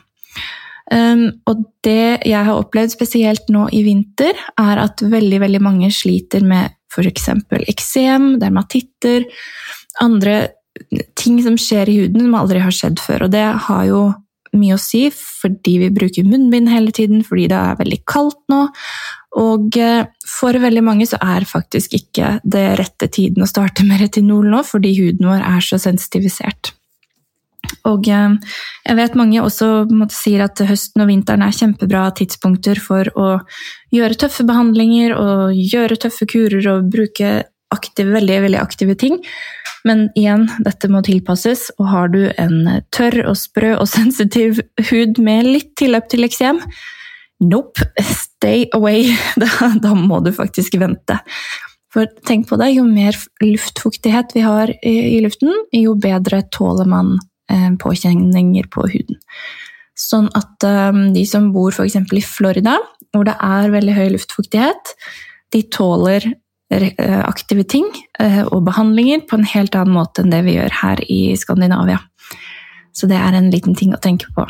Ehm, 0.94 1.26
og 1.50 1.64
det 1.87 2.26
jeg 2.26 2.47
har 2.47 2.59
opplevd 2.59 2.94
spesielt 2.94 3.50
nå 3.50 3.68
i 3.75 3.82
vinter, 3.87 4.38
er 4.59 4.85
at 4.87 5.02
veldig, 5.02 5.42
veldig 5.42 5.62
mange 5.62 5.90
sliter 5.94 6.47
med 6.47 6.76
f.eks. 6.90 7.28
eksem, 7.70 8.32
dermatitter, 8.42 9.26
andre 10.02 10.49
ting 11.18 11.38
som 11.44 11.59
skjer 11.61 11.90
i 11.90 12.00
huden 12.02 12.25
som 12.25 12.35
aldri 12.38 12.62
har 12.62 12.75
skjedd 12.75 13.02
før. 13.02 13.26
Og 13.26 13.35
det 13.35 13.47
har 13.66 13.85
jo 13.87 14.02
mye 14.57 14.76
å 14.76 14.80
si 14.80 15.07
fordi 15.14 15.76
vi 15.85 15.90
bruker 15.95 16.26
munnbind 16.26 16.71
hele 16.73 16.95
tiden, 16.95 17.23
fordi 17.26 17.49
det 17.50 17.59
er 17.59 17.78
veldig 17.80 18.00
kaldt 18.09 18.40
nå. 18.52 18.64
Og 19.40 19.78
eh, 19.78 20.09
for 20.26 20.59
veldig 20.59 20.83
mange 20.83 21.07
så 21.07 21.21
er 21.23 21.47
faktisk 21.47 21.95
ikke 22.00 22.38
det 22.42 22.66
rette 22.80 23.11
tiden 23.12 23.45
å 23.45 23.50
starte 23.50 23.87
med 23.87 24.02
retinol 24.02 24.49
nå, 24.50 24.64
fordi 24.66 24.95
huden 24.99 25.30
vår 25.30 25.47
er 25.47 25.64
så 25.64 25.78
sensitivisert. 25.80 26.73
Og 27.87 28.09
eh, 28.11 28.35
jeg 28.88 28.99
vet 28.99 29.19
mange 29.19 29.45
også 29.45 29.71
sier 30.14 30.45
at 30.49 30.62
høsten 30.66 31.04
og 31.04 31.11
vinteren 31.12 31.47
er 31.47 31.54
kjempebra 31.54 32.09
tidspunkter 32.19 32.83
for 32.83 33.12
å 33.14 33.30
gjøre 33.95 34.19
tøffe 34.25 34.47
behandlinger 34.49 35.14
og 35.19 35.54
gjøre 35.54 36.00
tøffe 36.07 36.26
kurer 36.30 36.66
og 36.75 36.90
bruke 36.90 37.40
aktive, 37.71 38.11
veldig, 38.16 38.40
veldig 38.49 38.59
aktive 38.61 38.97
ting. 38.99 39.21
Men 39.88 40.08
igjen, 40.18 40.46
dette 40.64 40.90
må 40.92 41.00
tilpasses, 41.06 41.70
og 41.80 41.88
har 41.88 42.10
du 42.12 42.22
en 42.40 42.82
tørr 42.94 43.22
og 43.30 43.37
sprø 43.40 43.75
og 43.78 43.88
sensitiv 43.88 44.60
hud 44.90 45.20
med 45.25 45.49
litt 45.49 45.72
tilløp 45.80 46.10
til 46.12 46.26
eksem, 46.26 46.60
nope, 47.40 47.88
stay 48.04 48.66
away. 48.76 49.08
Da, 49.40 49.72
da, 49.80 49.94
må 49.96 50.20
du 50.25 50.32
faktisk 50.37 50.76
vente. 50.80 51.18
For 51.90 52.06
tenk 52.28 52.46
på 52.50 52.58
det, 52.60 52.75
jo 52.76 52.84
mer 52.87 53.16
luftfuktighet 53.42 54.37
vi 54.37 54.44
har 54.44 54.70
i, 54.70 54.94
i 55.16 55.18
luften, 55.25 55.50
jo 55.75 55.96
bedre 55.99 56.44
tåler 56.54 56.87
man 56.88 57.16
eh, 57.50 57.72
påkjenninger 57.80 58.68
på 58.70 58.87
huden. 58.92 59.18
Sånn 59.99 60.28
at 60.38 60.66
eh, 60.66 61.00
de 61.16 61.25
som 61.28 61.50
bor 61.54 61.75
f.eks. 61.75 61.99
i 61.99 62.22
Florida, 62.25 62.76
hvor 63.10 63.26
det 63.26 63.34
er 63.42 63.72
veldig 63.75 63.96
høy 63.96 64.06
luftfuktighet, 64.14 64.94
de 65.50 65.64
tåler 65.72 66.28
aktive 66.71 67.65
ting 67.67 67.89
og 68.53 68.62
behandlinger 68.67 69.25
på 69.27 69.39
en 69.39 69.47
helt 69.50 69.75
annen 69.75 69.97
måte 69.97 70.23
enn 70.23 70.31
det 70.31 70.45
vi 70.47 70.55
gjør 70.55 70.77
her 70.83 71.03
i 71.11 71.21
Skandinavia. 71.39 71.99
Så 72.95 73.09
det 73.11 73.19
er 73.19 73.35
en 73.35 73.50
liten 73.50 73.75
ting 73.79 73.95
å 73.95 74.00
tenke 74.03 74.31
på. 74.37 74.47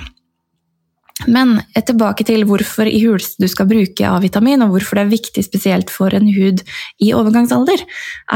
Men 1.29 1.59
tilbake 1.77 2.25
til 2.25 2.47
hvorfor 2.49 2.89
i 2.89 3.03
huleste 3.03 3.43
du 3.45 3.49
skal 3.53 3.69
bruke 3.69 4.09
A-vitamin, 4.09 4.63
og 4.65 4.73
hvorfor 4.73 4.97
det 4.97 5.03
er 5.05 5.11
viktig 5.13 5.45
spesielt 5.45 5.93
for 5.93 6.15
en 6.17 6.31
hud 6.33 6.63
i 7.05 7.11
overgangsalder, 7.17 7.83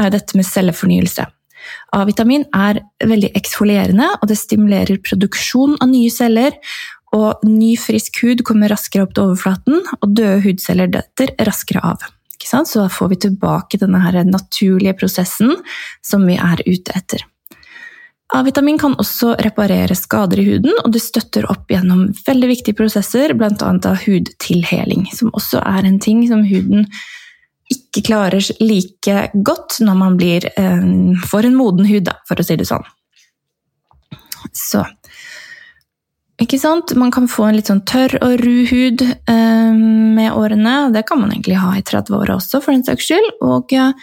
er 0.01 0.11
dette 0.13 0.37
med 0.37 0.45
cellefornyelse. 0.45 1.25
A-vitamin 1.97 2.45
er 2.53 2.83
veldig 3.01 3.31
eksfolierende, 3.37 4.11
og 4.19 4.29
det 4.29 4.37
stimulerer 4.37 5.01
produksjon 5.01 5.79
av 5.81 5.89
nye 5.89 6.13
celler. 6.13 6.53
Og 7.15 7.41
ny, 7.47 7.73
frisk 7.79 8.21
hud 8.21 8.43
kommer 8.45 8.69
raskere 8.73 9.05
opp 9.07 9.15
til 9.17 9.31
overflaten, 9.31 9.81
og 10.01 10.13
døde 10.13 10.43
hudceller 10.45 10.91
detter 10.93 11.33
raskere 11.47 11.81
av. 11.93 12.05
Så 12.45 12.63
da 12.79 12.89
får 12.89 13.13
vi 13.13 13.21
tilbake 13.27 13.79
denne 13.81 14.25
naturlige 14.29 14.93
prosessen 14.99 15.55
som 16.05 16.25
vi 16.27 16.37
er 16.37 16.61
ute 16.65 16.93
etter. 16.95 17.25
A-vitamin 18.35 18.77
kan 18.81 18.95
også 18.99 19.35
reparere 19.45 19.95
skader 19.95 20.39
i 20.41 20.45
huden, 20.47 20.73
og 20.83 20.91
det 20.91 21.03
støtter 21.03 21.45
opp 21.51 21.69
gjennom 21.71 22.07
veldig 22.25 22.49
viktige 22.49 22.77
prosesser, 22.77 23.35
bl.a. 23.37 23.51
av 23.61 24.01
hudtilheling, 24.01 25.05
som 25.13 25.29
også 25.37 25.61
er 25.61 25.85
en 25.85 25.99
ting 26.01 26.23
som 26.27 26.41
huden 26.47 26.87
ikke 27.71 28.03
klarer 28.09 28.45
like 28.61 29.29
godt 29.45 29.79
når 29.81 29.97
man 29.97 30.17
blir 30.19 30.45
eh, 30.51 30.89
får 31.29 31.47
en 31.47 31.57
moden 31.57 31.87
hud, 31.89 32.03
da, 32.09 32.17
for 32.27 32.41
å 32.41 32.45
si 32.45 32.57
det 32.59 32.67
sånn. 32.69 32.85
Så 34.53 34.83
Ikke 36.41 36.59
sant? 36.59 36.91
Man 36.99 37.13
kan 37.15 37.29
få 37.31 37.47
en 37.47 37.55
litt 37.55 37.69
sånn 37.71 37.85
tørr 37.87 38.17
og 38.19 38.41
ru 38.41 38.65
hud 38.67 39.01
eh, 39.05 39.75
med 39.75 40.35
årene, 40.35 40.73
og 40.87 40.95
det 40.95 41.05
kan 41.07 41.21
man 41.21 41.31
egentlig 41.31 41.61
ha 41.61 41.71
i 41.77 41.83
30-åra 41.85 42.35
også, 42.35 42.59
for 42.59 42.75
den 42.75 42.83
saks 42.83 43.07
skyld. 43.07 43.29
Og 43.45 43.71
eh, 43.71 43.93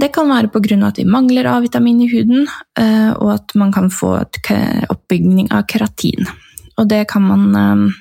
det 0.00 0.10
kan 0.14 0.26
være 0.30 0.50
pga. 0.50 0.80
at 0.88 0.98
vi 0.98 1.04
mangler 1.06 1.46
A-vitamin 1.46 2.00
i 2.02 2.10
huden, 2.10 2.48
eh, 2.78 3.12
og 3.12 3.34
at 3.36 3.54
man 3.54 3.72
kan 3.72 3.90
få 3.90 4.16
oppbygging 4.90 5.52
av 5.52 5.62
keratin. 5.70 6.26
Og 6.76 6.88
det 6.90 7.04
kan 7.08 7.22
man 7.22 7.54
eh, 7.54 7.94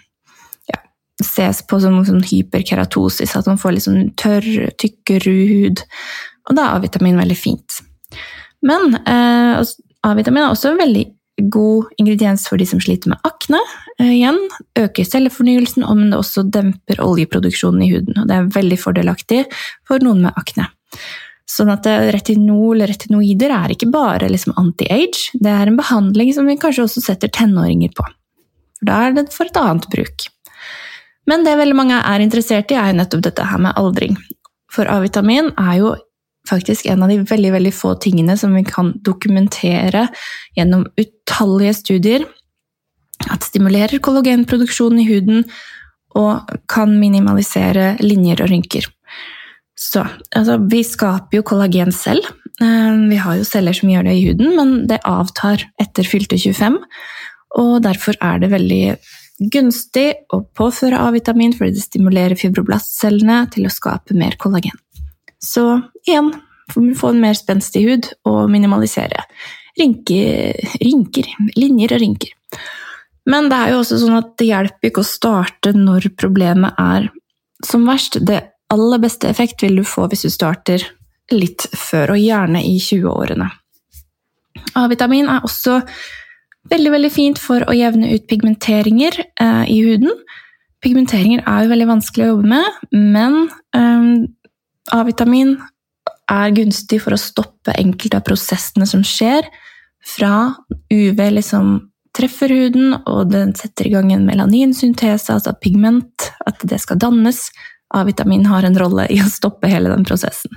ja, 0.74 0.82
ses 1.22 1.62
på 1.62 1.80
som 1.80 2.02
sånn 2.06 2.26
hyperkeratosis, 2.26 3.36
at 3.38 3.46
man 3.46 3.62
får 3.62 3.76
litt 3.76 3.86
sånn 3.86 4.14
tørr, 4.18 4.72
tykk, 4.82 5.20
ru 5.28 5.38
hud. 5.54 5.86
Og 6.50 6.58
da 6.58 6.72
er 6.72 6.80
A-vitamin 6.80 7.22
veldig 7.22 7.38
fint. 7.38 7.84
Men 8.66 8.98
eh, 9.06 9.62
A-vitamin 10.04 10.48
er 10.48 10.56
også 10.56 10.74
veldig 10.80 11.06
god 11.42 11.90
ingrediens 11.98 12.46
for 12.48 12.62
de 12.62 12.68
som 12.70 12.82
sliter 12.82 13.10
med 13.10 13.22
akne. 13.28 13.60
igjen, 14.00 14.38
øker 14.80 15.06
cellefornyelsen, 15.06 15.86
men 15.86 16.10
det 16.12 16.18
også 16.18 16.44
demper 16.50 17.02
oljeproduksjonen 17.02 17.84
i 17.84 17.92
huden. 17.92 18.18
Og 18.22 18.28
det 18.28 18.36
er 18.36 18.50
veldig 18.56 18.80
fordelaktig 18.80 19.44
for 19.88 20.04
noen 20.04 20.24
med 20.26 20.34
akne. 20.40 20.68
Sånn 21.50 21.70
at 21.74 21.86
retinol, 22.16 22.82
retinoider, 22.88 23.52
er 23.52 23.74
ikke 23.74 23.92
bare 23.92 24.30
liksom 24.32 24.56
anti-age, 24.58 25.34
det 25.34 25.52
er 25.52 25.68
en 25.68 25.78
behandling 25.78 26.32
som 26.34 26.48
vi 26.48 26.58
kanskje 26.58 26.88
også 26.88 27.04
setter 27.04 27.30
tenåringer 27.34 27.92
på. 27.94 28.06
For 28.80 28.90
da 28.90 29.02
er 29.08 29.18
det 29.18 29.28
for 29.34 29.50
et 29.50 29.60
annet 29.60 29.90
bruk. 29.92 30.30
Men 31.30 31.44
det 31.46 31.58
veldig 31.60 31.76
mange 31.78 32.00
er 32.00 32.24
interessert 32.24 32.72
i, 32.72 32.80
er 32.80 32.92
jo 32.92 33.00
nettopp 33.00 33.28
dette 33.28 33.46
her 33.48 33.62
med 33.62 33.78
aldring. 33.80 34.18
For 34.74 34.90
A-vitamin 34.90 35.52
er 35.60 35.76
jo 35.80 35.94
faktisk 36.50 36.88
en 36.92 37.04
av 37.04 37.12
de 37.12 37.22
veldig, 37.28 37.52
veldig 37.56 37.74
få 37.76 37.94
tingene 38.04 38.36
som 38.40 38.56
vi 38.56 38.64
kan 38.68 38.94
dokumentere 39.06 40.08
gjennom 40.58 40.86
utallige 41.00 41.76
studier. 41.80 42.26
At 43.32 43.46
stimulerer 43.48 44.02
kollagenproduksjonen 44.04 45.04
i 45.04 45.08
huden 45.08 45.46
og 46.20 46.52
kan 46.70 46.94
minimalisere 47.00 47.96
linjer 48.04 48.44
og 48.44 48.52
rynker. 48.52 48.90
Så 49.80 50.04
altså, 50.36 50.60
vi 50.70 50.84
skaper 50.86 51.40
jo 51.40 51.46
kollagen 51.48 51.92
selv. 51.96 52.28
Eh, 52.62 52.94
vi 53.10 53.18
har 53.20 53.40
jo 53.40 53.48
celler 53.48 53.76
som 53.76 53.90
gjør 53.90 54.08
det 54.08 54.16
i 54.20 54.28
huden, 54.28 54.54
men 54.58 54.76
det 54.90 55.02
avtar 55.08 55.66
etter 55.82 56.08
fylte 56.08 56.38
25. 56.38 56.78
Og 57.64 57.76
derfor 57.86 58.18
er 58.22 58.42
det 58.42 58.54
veldig 58.54 58.84
gunstig 59.54 60.08
å 60.34 60.44
påføre 60.56 61.02
A-vitamin 61.08 61.56
fordi 61.58 61.76
det 61.76 61.86
stimulerer 61.88 62.38
fibroblastcellene 62.40 63.44
til 63.54 63.68
å 63.68 63.74
skape 63.74 64.18
mer 64.18 64.38
kollagen. 64.42 64.78
Så 65.44 65.66
igjen 66.08 66.32
få 66.72 67.12
en 67.12 67.22
mer 67.22 67.36
spenstig 67.38 67.84
hud 67.86 68.08
og 68.30 68.48
minimalisere 68.52 69.26
rynker, 69.80 70.54
rynker, 70.82 71.30
linjer 71.58 71.96
og 71.96 72.04
rynker. 72.04 72.34
Men 73.30 73.48
det 73.52 73.60
er 73.60 73.74
jo 73.74 73.82
også 73.82 74.00
sånn 74.02 74.18
at 74.18 74.34
det 74.40 74.50
hjelper 74.50 74.90
ikke 74.90 75.04
å 75.04 75.08
starte 75.08 75.74
når 75.78 76.10
problemet 76.20 76.76
er 76.80 77.08
som 77.64 77.88
verst. 77.88 78.20
Det 78.20 78.42
aller 78.74 79.02
beste 79.02 79.30
effekt 79.32 79.64
vil 79.64 79.80
du 79.80 79.86
få 79.88 80.10
hvis 80.12 80.26
du 80.28 80.34
starter 80.34 80.84
litt 81.32 81.66
før, 81.72 82.14
og 82.14 82.20
gjerne 82.20 82.60
i 82.68 82.76
20-årene. 82.84 83.48
A-vitamin 84.78 85.30
er 85.32 85.46
også 85.48 85.80
veldig 86.72 86.92
veldig 86.94 87.12
fint 87.12 87.40
for 87.42 87.64
å 87.68 87.76
jevne 87.76 88.12
ut 88.12 88.28
pigmenteringer 88.28 89.18
eh, 89.24 89.64
i 89.72 89.80
huden. 89.88 90.12
Pigmenteringer 90.84 91.46
er 91.48 91.64
jo 91.64 91.72
veldig 91.72 91.90
vanskelig 91.90 92.26
å 92.26 92.32
jobbe 92.34 92.52
med, 92.52 92.82
men 92.92 93.40
eh, 93.78 94.10
A-vitamin 94.92 95.56
er 96.32 96.54
gunstig 96.56 97.00
for 97.04 97.16
å 97.16 97.22
stoppe 97.22 97.76
enkelte 97.78 98.20
av 98.20 98.28
prosessene 98.28 98.88
som 98.90 99.04
skjer 99.08 99.48
fra 100.04 100.54
UV 100.92 101.22
liksom 101.38 101.76
treffer 102.14 102.52
huden, 102.54 102.94
og 103.10 103.32
den 103.32 103.56
setter 103.58 103.88
i 103.88 103.94
gang 103.94 104.12
en 104.14 104.26
melaninsyntese, 104.28 105.34
altså 105.34 105.56
pigment, 105.58 106.30
at 106.46 106.62
det 106.68 106.82
skal 106.84 107.00
dannes, 107.02 107.48
A-vitamin 107.94 108.46
har 108.50 108.66
en 108.66 108.78
rolle 108.78 109.06
i 109.14 109.20
å 109.22 109.30
stoppe 109.30 109.70
hele 109.70 109.92
den 109.92 110.06
prosessen. 110.06 110.54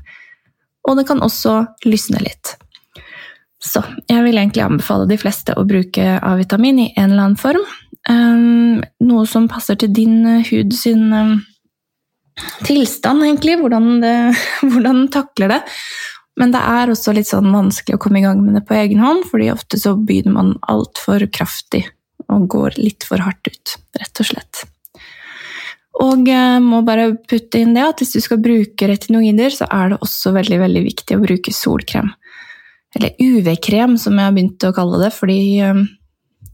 Og 0.89 0.97
det 0.97 1.07
kan 1.09 1.21
også 1.25 1.59
lysne 1.85 2.23
litt. 2.23 2.55
Så 3.61 3.83
jeg 4.09 4.23
vil 4.25 4.39
egentlig 4.39 4.65
anbefale 4.65 5.09
de 5.11 5.19
fleste 5.21 5.57
å 5.57 5.67
bruke 5.69 6.17
A-vitamin 6.17 6.81
i 6.85 6.89
en 6.95 7.11
eller 7.11 7.25
annen 7.27 7.41
form. 7.41 7.65
Um, 8.09 8.83
noe 9.03 9.27
som 9.29 9.49
passer 9.51 9.79
til 9.81 9.93
din 9.93 10.21
hud 10.47 10.73
sin 10.77 11.11
um, 11.13 11.35
tilstand, 12.67 13.25
egentlig. 13.25 13.59
Hvordan, 13.63 13.89
det, 14.05 14.15
hvordan 14.73 15.07
takler 15.15 15.57
det. 15.57 15.61
Men 16.37 16.53
det 16.53 16.61
er 16.61 16.93
også 16.93 17.15
litt 17.17 17.31
sånn 17.31 17.49
vanskelig 17.55 17.97
å 17.97 18.03
komme 18.03 18.21
i 18.21 18.27
gang 18.27 18.43
med 18.45 18.59
det 18.59 18.67
på 18.69 18.77
egen 18.77 19.01
hånd, 19.01 19.25
fordi 19.31 19.49
ofte 19.55 19.81
så 19.81 19.95
begynner 19.97 20.37
man 20.37 20.57
altfor 20.69 21.25
kraftig 21.33 21.87
og 22.33 22.49
går 22.53 22.77
litt 22.81 23.07
for 23.09 23.23
hardt 23.23 23.49
ut, 23.49 23.77
rett 23.97 24.21
og 24.21 24.29
slett. 24.29 24.65
Og 26.05 26.29
jeg 26.29 26.61
må 26.61 26.83
bare 26.85 27.15
putte 27.29 27.61
inn 27.63 27.73
det 27.77 27.85
at 27.87 28.03
hvis 28.03 28.17
du 28.19 28.21
skal 28.21 28.43
bruke 28.43 28.89
retinoider, 28.91 29.55
så 29.55 29.69
er 29.73 29.95
det 29.95 30.01
også 30.05 30.35
veldig, 30.37 30.59
veldig 30.67 30.83
viktig 30.85 31.17
å 31.17 31.23
bruke 31.23 31.55
solkrem. 31.57 32.11
Eller 32.97 33.17
UV-krem, 33.21 33.97
som 34.01 34.19
jeg 34.19 34.29
har 34.29 34.35
begynt 34.37 34.67
å 34.69 34.75
kalle 34.77 35.01
det, 35.01 35.13
fordi 35.17 35.41
um, 35.65 35.87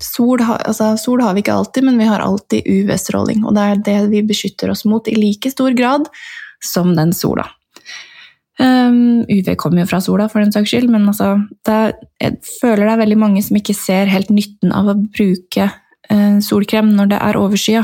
sol, 0.05 0.43
altså, 0.43 0.93
sol, 1.01 1.23
har 1.25 1.35
vi 1.37 1.43
ikke 1.45 1.55
alltid, 1.55 1.87
men 1.87 1.99
vi 2.01 2.09
har 2.11 2.23
alltid 2.25 2.69
UV-stråling. 2.69 3.43
Og 3.47 3.57
det 3.57 3.65
er 3.65 3.83
det 3.89 3.99
vi 4.13 4.23
beskytter 4.27 4.73
oss 4.73 4.85
mot 4.89 5.09
i 5.09 5.17
like 5.19 5.51
stor 5.53 5.75
grad 5.79 6.09
som 6.63 6.95
den 6.97 7.15
sola. 7.17 7.49
Um, 8.61 9.25
UV 9.27 9.55
kommer 9.59 9.83
jo 9.83 9.89
fra 9.91 10.03
sola, 10.05 10.29
for 10.31 10.43
den 10.43 10.53
saks 10.55 10.71
skyld, 10.71 10.91
men 10.93 11.09
altså, 11.11 11.35
er, 11.69 11.97
jeg 12.21 12.37
føler 12.61 12.85
det 12.85 12.93
er 12.93 13.01
veldig 13.01 13.19
mange 13.23 13.43
som 13.43 13.57
ikke 13.59 13.75
ser 13.75 14.13
helt 14.13 14.31
nytten 14.31 14.75
av 14.77 14.93
å 14.93 14.99
bruke 15.01 15.71
uh, 15.73 16.39
solkrem 16.45 16.93
når 16.95 17.15
det 17.15 17.23
er 17.25 17.41
overskya, 17.41 17.83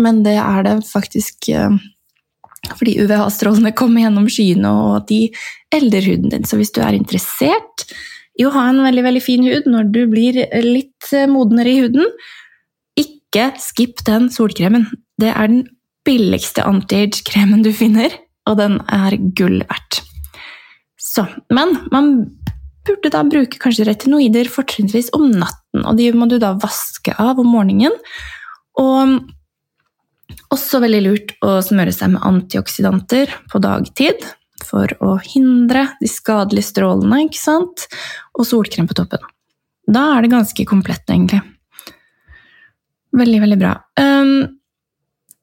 men 0.00 0.24
det 0.24 0.38
er 0.40 0.64
det 0.66 0.74
faktisk 0.88 1.50
uh, 1.52 1.76
fordi 2.74 2.96
UVA-strålene 3.04 3.74
kommer 3.78 4.06
gjennom 4.06 4.28
skyene, 4.32 4.72
og 4.72 5.08
de 5.10 5.26
elder 5.74 6.06
huden 6.10 6.32
din. 6.32 6.48
Så 6.48 6.58
hvis 6.58 6.72
du 6.74 6.80
er 6.82 6.96
interessert 6.96 7.86
å 8.46 8.52
ha 8.54 8.68
en 8.70 8.82
veldig, 8.84 9.04
veldig 9.06 9.22
fin 9.24 9.46
hud 9.46 9.66
når 9.70 9.88
du 9.94 10.02
blir 10.10 10.38
litt 10.64 11.10
eh, 11.16 11.28
modnere 11.30 11.72
i 11.72 11.80
huden, 11.82 12.12
ikke 12.98 13.50
skipp 13.62 14.04
den 14.06 14.28
solkremen. 14.32 14.86
Det 15.18 15.32
er 15.32 15.50
den 15.50 15.64
billigste 16.06 16.64
anti-age-kremen 16.66 17.64
du 17.66 17.72
finner, 17.74 18.14
og 18.48 18.60
den 18.60 18.78
er 18.86 19.18
gull 19.38 19.60
verdt. 19.68 20.02
Så, 20.98 21.26
men 21.54 21.74
man 21.92 22.12
burde 22.88 23.10
da 23.12 23.24
bruke 23.26 23.60
kanskje 23.60 23.86
retinoider 23.88 24.48
fortrinnsvis 24.50 25.10
om 25.16 25.28
natten, 25.34 25.84
og 25.84 25.98
de 25.98 26.08
må 26.16 26.28
du 26.30 26.38
da 26.40 26.54
vaske 26.60 27.14
av 27.20 27.40
om 27.42 27.50
morgenen. 27.52 27.94
Og 28.78 29.18
også 30.54 30.80
veldig 30.80 31.00
lurt 31.04 31.34
å 31.44 31.58
smøre 31.64 31.92
seg 31.92 32.14
med 32.14 32.24
antioksidanter 32.24 33.32
på 33.50 33.60
dagtid 33.64 34.24
for 34.66 34.92
å 35.04 35.16
hindre 35.22 35.86
de 36.00 36.10
skadelige 36.10 36.70
strålene, 36.70 37.24
ikke 37.26 37.40
sant? 37.40 37.86
Og 38.38 38.46
solkrem 38.48 38.88
på 38.88 38.96
toppen. 38.98 39.24
Da 39.88 40.04
er 40.14 40.24
det 40.24 40.32
ganske 40.34 40.66
komplett, 40.68 41.06
egentlig. 41.08 41.40
Veldig, 43.16 43.40
veldig 43.40 43.58
bra. 43.60 43.74
Um, 44.00 44.58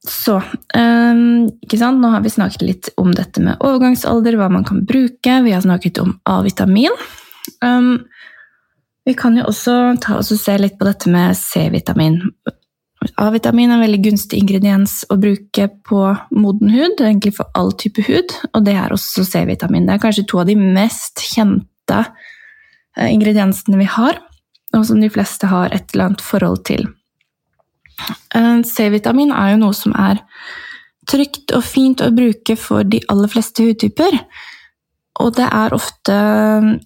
så 0.06 0.38
um, 0.78 1.48
ikke 1.66 1.80
sant? 1.82 2.02
Nå 2.02 2.12
har 2.14 2.22
vi 2.22 2.34
snakket 2.34 2.66
litt 2.66 2.92
om 3.02 3.10
dette 3.16 3.42
med 3.42 3.62
overgangsalder, 3.66 4.38
hva 4.38 4.52
man 4.54 4.68
kan 4.68 4.84
bruke. 4.86 5.40
Vi 5.46 5.56
har 5.56 5.64
snakket 5.66 6.02
om 6.04 6.14
A-vitamin. 6.30 6.94
Um, 7.66 8.06
vi 9.06 9.14
kan 9.18 9.38
jo 9.38 9.48
også 9.50 9.96
ta 10.02 10.20
oss 10.20 10.32
og 10.34 10.42
se 10.42 10.58
litt 10.62 10.78
på 10.80 10.86
dette 10.88 11.10
med 11.14 11.38
C-vitamin. 11.38 12.22
A-vitamin 13.22 13.70
er 13.70 13.78
en 13.78 13.84
veldig 13.84 14.02
gunstig 14.08 14.40
ingrediens 14.42 15.00
å 15.14 15.18
bruke 15.22 15.68
på 15.88 16.02
moden 16.36 16.72
hud, 16.74 17.00
egentlig 17.00 17.36
for 17.38 17.50
all 17.58 17.72
type 17.78 18.04
hud, 18.08 18.34
og 18.54 18.66
det 18.68 18.76
er 18.80 18.94
også 18.96 19.26
C-vitamin. 19.28 19.88
Det 19.88 19.96
er 19.96 20.04
kanskje 20.04 20.26
to 20.30 20.42
av 20.42 20.50
de 20.50 20.58
mest 20.60 21.24
kjente 21.24 22.02
eh, 22.02 23.10
ingrediensene 23.12 23.80
vi 23.82 23.90
har, 23.90 24.20
og 24.76 24.86
som 24.90 25.02
de 25.02 25.12
fleste 25.14 25.50
har 25.52 25.74
et 25.76 25.94
eller 25.94 26.10
annet 26.10 26.26
forhold 26.26 26.66
til. 26.68 26.88
Eh, 28.36 28.62
C-vitamin 28.68 29.34
er 29.36 29.54
jo 29.54 29.62
noe 29.64 29.78
som 29.78 29.96
er 30.00 30.24
trygt 31.10 31.54
og 31.56 31.64
fint 31.66 32.02
å 32.02 32.12
bruke 32.16 32.58
for 32.60 32.88
de 32.88 33.04
aller 33.12 33.32
fleste 33.32 33.66
hudtyper. 33.66 34.18
Og 35.24 35.32
det 35.38 35.46
er 35.48 35.74
ofte 35.76 36.16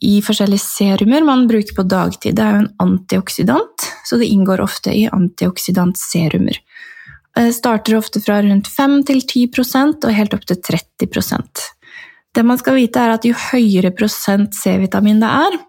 i 0.06 0.20
forskjellige 0.22 0.62
serumer 0.62 1.26
man 1.26 1.48
bruker 1.50 1.76
på 1.76 1.86
dagtid. 1.90 2.38
Det 2.38 2.46
er 2.46 2.56
jo 2.56 2.64
en 2.64 2.74
antioksidant, 2.86 3.88
så 4.06 4.20
det 4.22 4.30
inngår 4.30 4.62
ofte 4.62 4.94
i 4.94 5.08
antioksidantserumer. 5.10 6.60
Det 7.36 7.48
eh, 7.48 7.56
starter 7.56 7.98
ofte 7.98 8.22
fra 8.22 8.42
rundt 8.46 8.70
5 8.70 9.02
til 9.10 9.24
10 9.24 9.48
og 10.04 10.14
helt 10.14 10.34
opp 10.38 10.46
til 10.46 10.62
30 10.62 11.10
Det 12.36 12.46
man 12.46 12.58
skal 12.58 12.76
vite, 12.76 13.00
er 13.00 13.18
at 13.18 13.26
jo 13.26 13.34
høyere 13.34 13.92
prosent 13.92 14.54
C-vitamin 14.54 15.20
det 15.20 15.30
er, 15.30 15.60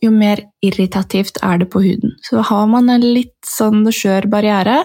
jo 0.00 0.10
mer 0.10 0.40
irritativt 0.64 1.38
er 1.42 1.58
det 1.58 1.70
på 1.70 1.82
huden. 1.82 2.16
Så 2.22 2.40
har 2.40 2.66
man 2.66 2.88
en 2.88 3.04
litt 3.04 3.36
sånn 3.46 3.84
skjør 3.92 4.30
barriere, 4.30 4.84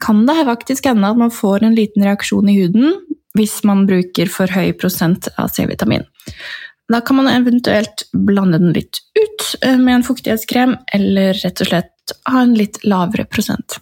kan 0.00 0.26
det 0.26 0.44
faktisk 0.44 0.86
hende 0.86 1.08
at 1.08 1.18
man 1.18 1.32
får 1.32 1.64
en 1.64 1.76
liten 1.76 2.04
reaksjon 2.04 2.48
i 2.48 2.56
huden 2.58 2.96
hvis 3.36 3.58
man 3.68 3.84
bruker 3.88 4.30
for 4.32 4.50
høy 4.52 4.72
prosent 4.78 5.28
av 5.36 5.50
C-vitamin. 5.54 6.06
Da 6.92 7.00
kan 7.02 7.18
man 7.18 7.28
eventuelt 7.30 8.06
blande 8.12 8.60
den 8.62 8.74
litt 8.76 9.00
ut 9.18 9.46
eh, 9.62 9.76
med 9.78 9.98
en 9.98 10.06
fuktighetskrem, 10.06 10.76
eller 10.94 11.34
rett 11.42 11.62
og 11.64 11.70
slett 11.70 12.14
ha 12.30 12.42
en 12.44 12.54
litt 12.54 12.78
lavere 12.86 13.26
prosent. 13.26 13.80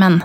Men 0.00 0.20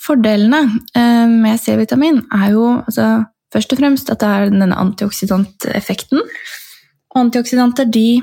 fordelene 0.00 0.62
eh, 0.96 1.26
med 1.28 1.60
C-vitamin 1.60 2.22
er 2.32 2.54
jo 2.54 2.66
altså, 2.78 3.10
først 3.52 3.76
og 3.76 3.82
fremst 3.82 4.12
at 4.12 4.24
det 4.24 4.30
er 4.32 4.52
denne 4.54 4.80
antioksidanteffekten. 4.80 6.24
Antioksidanter 7.20 7.88
de 7.90 8.20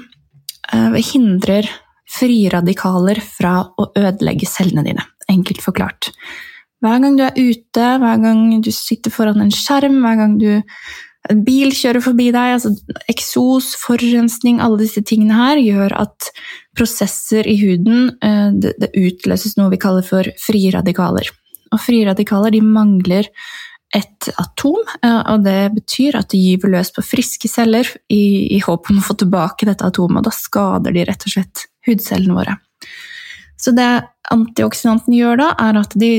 hindrer 0.68 1.04
hindrer 1.08 1.68
friradikaler 2.08 3.20
fra 3.24 3.60
å 3.78 3.90
ødelegge 3.98 4.48
cellene 4.48 4.86
dine, 4.86 5.04
enkelt 5.32 5.62
forklart. 5.64 6.12
Hver 6.84 7.02
gang 7.02 7.18
du 7.18 7.26
er 7.26 7.38
ute, 7.38 7.90
hver 8.02 8.22
gang 8.22 8.42
du 8.62 8.72
sitter 8.74 9.14
foran 9.14 9.42
en 9.42 9.54
skjerm, 9.54 10.00
hver 10.04 10.18
gang 10.20 10.36
du, 10.42 10.50
en 11.32 11.40
bil 11.46 11.74
kjører 11.76 12.04
forbi 12.06 12.30
deg, 12.36 12.58
altså 12.58 12.74
eksos, 13.10 13.72
forurensning, 13.82 14.62
alle 14.64 14.80
disse 14.84 15.02
tingene 15.06 15.38
her 15.40 15.62
gjør 15.62 15.96
at 16.06 16.30
prosesser 16.78 17.48
i 17.50 17.58
huden 17.64 18.12
eh, 18.22 18.52
det, 18.54 18.76
det 18.84 18.92
utløses 18.94 19.58
noe 19.58 19.74
vi 19.74 19.82
kaller 19.82 20.06
for 20.06 20.30
friradikaler. 20.44 21.32
Og 21.74 21.82
friradikaler 21.84 22.54
de 22.54 22.62
mangler 22.64 23.32
et 23.96 24.30
atom, 24.38 24.80
eh, 25.02 25.22
og 25.34 25.44
det 25.48 25.60
betyr 25.80 26.20
at 26.20 26.30
de 26.32 26.44
gyver 26.44 26.78
løs 26.78 26.94
på 26.96 27.04
friske 27.06 27.50
celler 27.52 27.90
i, 28.14 28.54
i 28.54 28.62
håp 28.64 28.92
om 28.92 29.02
å 29.02 29.08
få 29.10 29.18
tilbake 29.20 29.68
dette 29.68 29.88
atomet, 29.88 30.22
og 30.22 30.30
da 30.30 30.36
skader 30.36 30.96
de 30.96 31.10
rett 31.10 31.28
og 31.28 31.38
slett 31.38 31.68
hudcellene 31.88 32.38
våre. 32.38 32.58
Så 33.58 33.74
det 33.74 33.90
antioksidanten 34.30 35.16
gjør 35.18 35.40
da, 35.40 35.52
er 35.58 35.80
at 35.80 35.96
de 35.98 36.12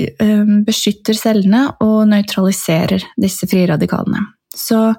beskytter 0.67 1.15
cellene 1.15 1.69
og 1.85 2.09
nøytraliserer 2.11 3.05
disse 3.21 3.47
frie 3.47 3.69
radikalene. 3.71 4.25
Så 4.51 4.97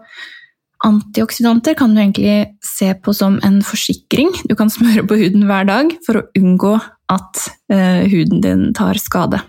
antioksidanter 0.86 1.76
kan 1.76 1.94
du 1.94 2.02
egentlig 2.02 2.56
se 2.64 2.94
på 3.04 3.14
som 3.16 3.40
en 3.44 3.60
forsikring 3.66 4.32
du 4.48 4.56
kan 4.56 4.72
smøre 4.72 5.04
på 5.08 5.18
huden 5.20 5.48
hver 5.50 5.68
dag 5.68 5.92
for 6.06 6.22
å 6.22 6.28
unngå 6.40 6.78
at 7.12 7.42
uh, 7.74 8.06
huden 8.08 8.44
din 8.46 8.70
tar 8.78 9.00
skade. 9.02 9.42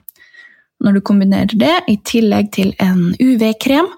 Når 0.81 0.97
du 0.97 1.03
kombinerer 1.05 1.55
det 1.61 1.77
i 1.93 1.99
tillegg 2.09 2.51
til 2.57 2.73
en 2.81 3.13
UV-krem, 3.21 3.91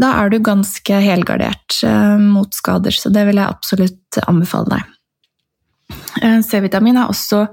da 0.00 0.14
er 0.22 0.32
du 0.32 0.38
ganske 0.42 1.02
helgardert 1.04 1.82
uh, 1.84 2.16
mot 2.18 2.50
skader, 2.56 2.94
så 2.96 3.12
det 3.12 3.26
vil 3.28 3.38
jeg 3.38 3.52
absolutt 3.52 4.20
anbefale 4.26 4.78
deg. 4.78 4.96
Uh, 6.24 6.40
C-vitamin 6.46 6.98
er 6.98 7.12
også 7.12 7.44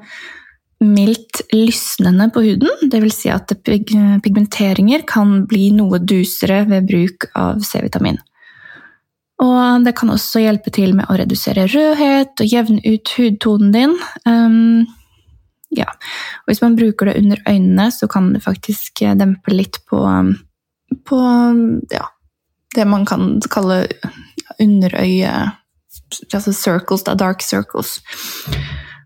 mildt 0.84 1.42
lysnende 1.54 2.30
på 2.34 2.44
huden, 2.46 2.90
dvs. 2.92 3.20
Si 3.24 3.32
at 3.34 3.54
pigmenteringer 3.66 5.06
kan 5.10 5.46
bli 5.50 5.72
noe 5.76 6.00
dusere 6.00 6.63
ved 6.70 6.90
bruk 6.90 7.30
av 7.38 7.63
C-vitamin. 7.66 8.20
Og 9.44 9.86
det 9.86 9.94
kan 9.98 10.10
også 10.10 10.42
hjelpe 10.42 10.74
til 10.74 10.96
med 10.98 11.10
å 11.10 11.18
redusere 11.20 11.68
rødhet 11.70 12.42
og 12.42 12.54
jevne 12.54 12.82
ut 12.86 13.12
hudtonen 13.18 13.74
din. 13.74 13.94
Um, 14.26 14.88
ja. 15.74 15.90
Og 16.42 16.52
hvis 16.52 16.63
man 16.63 16.78
bruker 16.78 17.10
det 17.10 17.18
under 17.22 17.42
øynene, 17.46 17.90
så 17.94 18.10
kan 18.10 18.32
det 18.34 18.46
faktisk 18.46 19.04
dempe 19.20 19.54
litt 19.54 19.82
på, 19.90 20.02
på 21.06 21.22
ja, 21.94 22.08
det 22.76 22.88
man 22.90 23.06
kan 23.06 23.38
kalle 23.54 23.86
underøye 24.62 25.54
Altså 26.32 26.54
circles, 26.56 27.02
da, 27.04 27.18
dark 27.20 27.42
circles. 27.44 27.98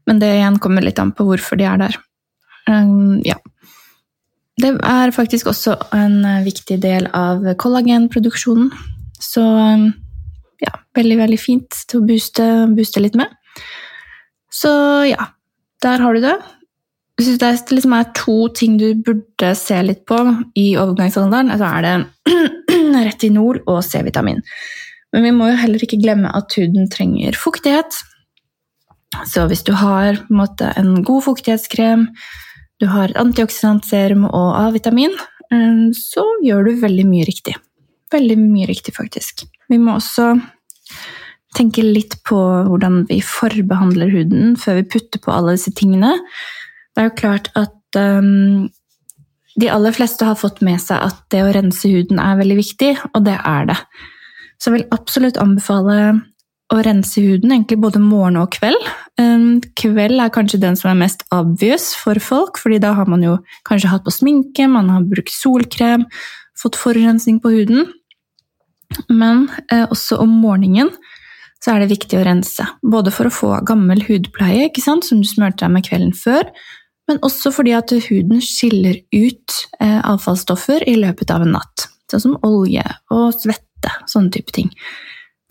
Men 0.09 0.21
det 0.21 0.31
igjen 0.37 0.59
kommer 0.61 0.85
litt 0.85 0.99
an 1.01 1.13
på 1.15 1.25
hvorfor 1.27 1.59
de 1.59 1.67
er 1.69 1.81
der. 1.81 1.97
Um, 2.69 3.19
ja. 3.25 3.37
Det 4.61 4.75
er 4.85 5.13
faktisk 5.15 5.49
også 5.49 5.75
en 5.95 6.21
eh, 6.27 6.43
viktig 6.45 6.77
del 6.83 7.07
av 7.17 7.45
kollagenproduksjonen. 7.61 8.69
Så 9.21 9.41
um, 9.41 9.87
ja, 10.61 10.73
veldig, 10.97 11.17
veldig 11.23 11.39
fint 11.41 11.83
til 11.89 12.01
å 12.01 12.07
booste, 12.09 12.47
booste 12.75 13.01
litt 13.01 13.17
med. 13.17 13.31
Så 14.51 14.71
ja, 15.09 15.31
der 15.81 16.03
har 16.03 16.17
du 16.17 16.23
det. 16.23 16.35
Jeg 17.21 17.37
det 17.41 17.75
liksom 17.75 17.93
er 17.93 18.11
to 18.17 18.35
ting 18.57 18.77
du 18.81 18.87
burde 19.05 19.51
se 19.57 19.77
litt 19.85 20.03
på 20.09 20.17
i 20.57 20.71
overgangsalderen. 20.79 21.53
Så 21.57 21.67
er 21.69 21.85
det 21.85 22.35
retinol 23.07 23.61
og 23.69 23.81
C-vitamin. 23.85 24.41
Men 25.11 25.27
vi 25.27 25.33
må 25.35 25.49
jo 25.51 25.59
heller 25.59 25.83
ikke 25.83 25.99
glemme 26.01 26.31
at 26.33 26.55
huden 26.57 26.89
trenger 26.91 27.37
fuktighet. 27.37 27.99
Så 29.27 29.45
hvis 29.49 29.63
du 29.67 29.73
har 29.75 30.13
en, 30.13 30.21
måte, 30.33 30.71
en 30.79 31.01
god 31.05 31.25
fuktighetskrem, 31.27 32.07
du 32.81 32.87
har 32.89 33.13
antioksidantserum 33.19 34.25
og 34.29 34.49
A-vitamin, 34.57 35.13
eh, 35.53 35.89
så 35.97 36.25
gjør 36.45 36.69
du 36.69 36.81
veldig 36.81 37.07
mye 37.09 37.27
riktig. 37.27 37.55
Veldig 38.11 38.37
mye 38.41 38.69
riktig, 38.71 38.95
faktisk. 38.97 39.45
Vi 39.69 39.79
må 39.79 39.97
også 39.99 40.33
tenke 41.55 41.83
litt 41.83 42.17
på 42.27 42.39
hvordan 42.67 43.05
vi 43.09 43.19
forbehandler 43.25 44.11
huden 44.13 44.55
før 44.59 44.79
vi 44.79 44.89
putter 44.95 45.21
på 45.23 45.33
alle 45.35 45.57
disse 45.57 45.73
tingene. 45.75 46.13
Det 46.95 47.03
er 47.03 47.09
jo 47.09 47.19
klart 47.19 47.49
at 47.59 47.99
um, 47.99 48.69
de 49.59 49.67
aller 49.71 49.95
fleste 49.95 50.27
har 50.27 50.39
fått 50.39 50.61
med 50.63 50.79
seg 50.79 51.03
at 51.03 51.19
det 51.33 51.43
å 51.43 51.51
rense 51.55 51.91
huden 51.91 52.21
er 52.23 52.39
veldig 52.39 52.57
viktig, 52.59 52.91
og 53.11 53.25
det 53.27 53.35
er 53.37 53.67
det. 53.71 53.77
Så 54.61 54.69
jeg 54.69 54.77
vil 54.77 54.95
absolutt 54.95 55.39
anbefale 55.41 55.97
å 56.71 56.79
rense 56.85 57.21
huden 57.21 57.51
egentlig 57.51 57.79
både 57.83 58.01
morgen 58.03 58.39
og 58.39 58.53
kveld. 58.55 58.89
Kveld 59.79 60.23
er 60.23 60.33
kanskje 60.33 60.61
den 60.61 60.77
som 60.79 60.91
er 60.91 60.99
mest 61.01 61.25
obvious 61.35 61.91
for 61.99 62.19
folk, 62.23 62.59
fordi 62.61 62.79
da 62.83 62.93
har 62.97 63.09
man 63.11 63.23
jo 63.25 63.37
kanskje 63.67 63.91
hatt 63.91 64.05
på 64.05 64.13
sminke, 64.15 64.69
man 64.71 64.89
har 64.93 65.07
brukt 65.07 65.33
solkrem, 65.35 66.07
fått 66.57 66.79
forurensning 66.79 67.41
på 67.43 67.51
huden. 67.53 67.89
Men 69.11 69.47
eh, 69.71 69.85
også 69.85 70.19
om 70.23 70.31
morgenen 70.43 70.91
så 71.61 71.73
er 71.73 71.83
det 71.83 71.91
viktig 71.93 72.17
å 72.19 72.25
rense. 72.25 72.65
Både 72.81 73.13
for 73.13 73.29
å 73.29 73.33
få 73.33 73.51
gammel 73.67 74.01
hudpleie, 74.07 74.71
som 74.81 75.01
du 75.03 75.27
smurte 75.27 75.65
deg 75.65 75.75
med 75.75 75.85
kvelden 75.87 76.15
før, 76.17 76.49
men 77.09 77.21
også 77.25 77.51
fordi 77.53 77.75
at 77.75 77.91
huden 78.07 78.41
skiller 78.43 78.99
ut 79.13 79.61
eh, 79.83 79.99
avfallsstoffer 79.99 80.87
i 80.87 80.97
løpet 81.03 81.33
av 81.33 81.45
en 81.45 81.55
natt. 81.57 81.87
Sånn 82.11 82.25
som 82.25 82.39
olje 82.47 82.83
og 83.13 83.35
svette, 83.37 83.95
sånne 84.11 84.33
type 84.35 84.55
ting 84.55 84.71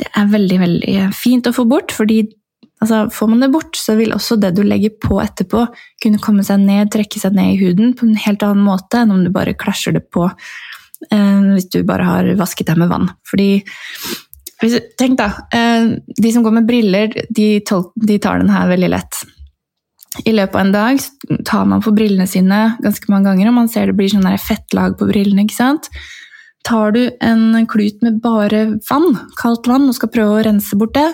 det 0.01 0.09
er 0.17 0.31
veldig, 0.33 0.59
veldig 0.63 0.95
fint 1.17 1.49
å 1.49 1.55
få 1.55 1.67
bort, 1.69 1.93
fordi 1.95 2.23
altså, 2.81 3.05
får 3.13 3.31
man 3.33 3.45
det 3.45 3.51
bort, 3.53 3.77
så 3.77 3.97
vil 3.99 4.15
også 4.17 4.39
det 4.41 4.55
du 4.57 4.63
legger 4.67 4.97
på 5.03 5.21
etterpå, 5.23 5.67
kunne 6.03 6.23
komme 6.23 6.45
seg 6.47 6.63
ned, 6.65 6.91
trekke 6.93 7.21
seg 7.23 7.37
ned 7.37 7.55
i 7.55 7.61
huden 7.61 7.95
på 7.99 8.09
en 8.09 8.19
helt 8.25 8.45
annen 8.47 8.65
måte 8.67 9.03
enn 9.03 9.15
om 9.15 9.23
du 9.25 9.33
bare 9.35 9.57
klasjer 9.59 9.99
det 9.99 10.07
på 10.15 10.27
eh, 10.31 11.47
hvis 11.53 11.71
du 11.75 11.83
bare 11.89 12.09
har 12.09 12.33
vasket 12.41 12.73
deg 12.73 12.81
med 12.81 12.93
vann. 12.93 13.13
Fordi 13.29 13.53
Tenk, 14.61 15.15
da. 15.17 15.31
Eh, 15.57 15.87
de 16.21 16.31
som 16.35 16.43
går 16.45 16.53
med 16.59 16.67
briller, 16.69 17.15
de, 17.33 17.47
de 17.65 18.17
tar 18.21 18.43
den 18.43 18.51
her 18.53 18.67
veldig 18.69 18.91
lett. 18.93 19.23
I 20.29 20.35
løpet 20.35 20.59
av 20.59 20.61
en 20.61 20.73
dag 20.75 21.01
tar 21.49 21.69
man 21.71 21.81
på 21.81 21.95
brillene 21.97 22.27
sine 22.29 22.59
ganske 22.85 23.09
mange 23.09 23.31
ganger, 23.31 23.49
og 23.49 23.57
man 23.57 23.71
ser 23.73 23.89
det 23.89 23.97
blir 23.97 24.11
sånn 24.13 24.29
fettlag 24.43 24.99
på 25.01 25.09
brillene. 25.09 25.47
ikke 25.47 25.57
sant? 25.57 25.89
Tar 26.67 26.93
du 26.93 27.03
en 27.25 27.67
klut 27.67 28.03
med 28.05 28.21
bare 28.21 28.67
vann, 28.91 29.15
kaldt 29.41 29.69
vann, 29.71 29.89
og 29.89 29.97
skal 29.97 30.13
prøve 30.13 30.39
å 30.39 30.45
rense 30.45 30.77
bort 30.77 30.95
det, 30.99 31.09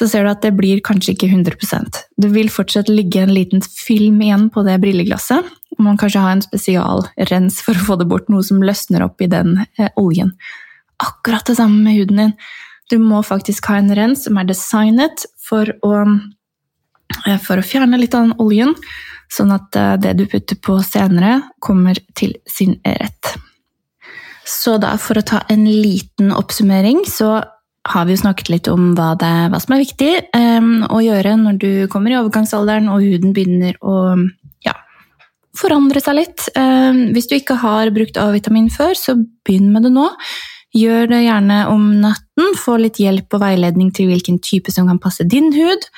så 0.00 0.08
ser 0.08 0.24
du 0.24 0.30
at 0.30 0.40
det 0.44 0.54
blir 0.56 0.80
kanskje 0.84 1.12
ikke 1.12 1.28
100% 1.28 1.98
Det 2.22 2.30
vil 2.32 2.48
fortsatt 2.48 2.88
ligge 2.88 3.20
en 3.20 3.34
liten 3.34 3.60
film 3.60 4.22
igjen 4.24 4.46
på 4.54 4.62
det 4.64 4.78
brilleglasset. 4.80 5.44
Og 5.76 5.82
man 5.84 5.98
kanskje 6.00 6.22
ha 6.24 6.30
en 6.32 6.44
spesialrens 6.44 7.60
for 7.66 7.76
å 7.76 7.86
få 7.90 7.98
det 8.00 8.08
bort, 8.08 8.30
noe 8.32 8.44
som 8.46 8.62
løsner 8.64 9.04
opp 9.04 9.20
i 9.20 9.28
den 9.30 9.58
eh, 9.60 9.90
oljen. 10.00 10.32
Akkurat 11.00 11.44
det 11.48 11.58
samme 11.58 11.82
med 11.84 11.98
huden 11.98 12.22
din. 12.22 12.34
Du 12.90 12.96
må 13.02 13.20
faktisk 13.26 13.68
ha 13.70 13.78
en 13.80 13.92
rens 13.96 14.24
som 14.26 14.40
er 14.40 14.48
designet 14.48 15.26
for 15.44 15.68
å, 15.84 15.92
eh, 17.26 17.38
for 17.44 17.60
å 17.60 17.66
fjerne 17.66 18.00
litt 18.00 18.16
av 18.16 18.28
den 18.28 18.40
oljen, 18.40 18.74
sånn 19.30 19.52
at 19.54 19.76
eh, 19.76 19.94
det 20.00 20.16
du 20.18 20.26
putter 20.30 20.58
på 20.64 20.80
senere, 20.86 21.42
kommer 21.60 22.00
til 22.16 22.38
sin 22.48 22.78
rett. 22.84 23.36
Så 24.50 24.76
da, 24.82 24.96
for 24.98 25.20
å 25.20 25.26
ta 25.26 25.44
en 25.52 25.64
liten 25.68 26.32
oppsummering, 26.34 27.04
så 27.06 27.38
har 27.88 28.06
vi 28.06 28.14
jo 28.16 28.22
snakket 28.24 28.50
litt 28.52 28.68
om 28.68 28.92
hva, 28.98 29.14
det, 29.18 29.32
hva 29.52 29.60
som 29.62 29.74
er 29.74 29.84
viktig 29.84 30.10
um, 30.36 30.82
å 30.90 31.00
gjøre 31.00 31.36
når 31.40 31.60
du 31.62 31.70
kommer 31.92 32.12
i 32.12 32.18
overgangsalderen 32.18 32.90
og 32.92 33.04
huden 33.06 33.32
begynner 33.36 33.78
å 33.80 33.96
ja, 34.66 34.74
forandre 35.56 36.02
seg 36.04 36.18
litt. 36.18 36.48
Um, 36.58 37.08
hvis 37.14 37.30
du 37.30 37.38
ikke 37.38 37.60
har 37.62 37.92
brukt 37.94 38.20
A-vitamin 38.20 38.68
før, 38.74 38.92
så 38.98 39.16
begynn 39.46 39.70
med 39.72 39.86
det 39.86 39.94
nå. 39.94 40.10
Gjør 40.76 41.08
det 41.10 41.22
gjerne 41.24 41.62
om 41.70 41.86
natten, 42.02 42.52
få 42.58 42.76
litt 42.82 43.00
hjelp 43.02 43.38
og 43.38 43.42
veiledning 43.42 43.94
til 43.96 44.10
hvilken 44.10 44.38
type 44.44 44.74
som 44.74 44.90
kan 44.90 45.00
passe 45.02 45.26
din 45.26 45.50
hud. 45.54 45.88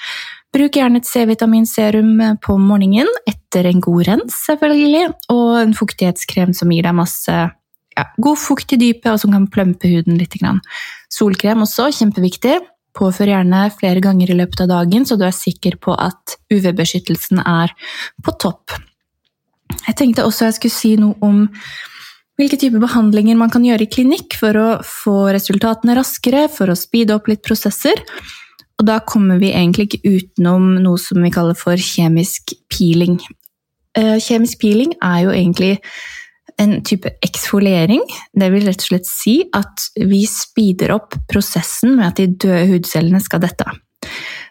Bruk 0.52 0.76
gjerne 0.76 1.00
et 1.00 1.08
C-vitaminserum 1.08 2.38
på 2.44 2.56
morgenen 2.60 3.08
etter 3.28 3.66
en 3.68 3.80
god 3.84 4.06
rens, 4.08 4.36
selvfølgelig, 4.46 5.10
og 5.32 5.50
en 5.62 5.74
fuktighetskrem 5.76 6.52
som 6.56 6.72
gir 6.72 6.84
deg 6.84 6.96
masse 6.96 7.36
ja, 7.96 8.06
god 8.24 8.40
fukt 8.40 8.74
i 8.74 8.80
dypet, 8.80 9.10
og 9.12 9.20
som 9.22 9.34
kan 9.34 9.48
plømpe 9.52 9.90
huden 9.90 10.20
litt. 10.20 10.36
Solkrem 11.12 11.64
også, 11.66 11.90
kjempeviktig. 11.98 12.58
Påfør 12.96 13.30
gjerne 13.32 13.66
flere 13.72 14.02
ganger 14.04 14.32
i 14.32 14.36
løpet 14.36 14.64
av 14.64 14.72
dagen, 14.72 15.06
så 15.08 15.16
du 15.16 15.24
er 15.24 15.36
sikker 15.36 15.78
på 15.80 15.94
at 15.96 16.36
UV-beskyttelsen 16.52 17.40
er 17.40 17.72
på 18.24 18.34
topp. 18.40 18.76
Jeg 19.86 19.96
tenkte 19.98 20.26
også 20.28 20.50
jeg 20.50 20.58
skulle 20.58 20.74
si 20.74 20.92
noe 21.00 21.16
om 21.24 21.46
hvilke 22.40 22.58
typer 22.60 22.82
behandlinger 22.82 23.36
man 23.38 23.52
kan 23.52 23.64
gjøre 23.64 23.86
i 23.86 23.92
klinikk 23.92 24.36
for 24.40 24.56
å 24.58 24.68
få 24.84 25.16
resultatene 25.32 25.96
raskere, 25.96 26.46
for 26.52 26.72
å 26.72 26.78
speede 26.78 27.16
opp 27.16 27.28
litt 27.30 27.44
prosesser. 27.44 28.00
Og 28.80 28.88
da 28.88 28.98
kommer 29.06 29.40
vi 29.40 29.52
egentlig 29.52 29.88
ikke 29.88 30.16
utenom 30.16 30.74
noe 30.82 31.00
som 31.00 31.22
vi 31.22 31.32
kaller 31.32 31.56
for 31.58 31.78
kjemisk 31.78 32.54
peeling. 32.72 33.20
Eh, 33.96 34.16
kjemisk 34.20 34.60
peeling 34.62 34.96
er 35.04 35.20
jo 35.26 35.34
egentlig 35.36 35.76
en 36.62 36.78
type 36.86 37.10
eksfoliering. 37.24 38.02
Det 38.32 38.50
vil 38.54 38.66
rett 38.68 38.82
og 38.84 38.90
slett 38.92 39.08
si 39.08 39.38
at 39.56 39.88
vi 39.98 40.24
speeder 40.28 40.94
opp 40.94 41.16
prosessen 41.30 41.96
med 41.98 42.10
at 42.10 42.20
de 42.20 42.28
døde 42.46 42.68
hudcellene 42.72 43.22
skal 43.22 43.42
dette 43.44 43.66
av. 43.68 43.80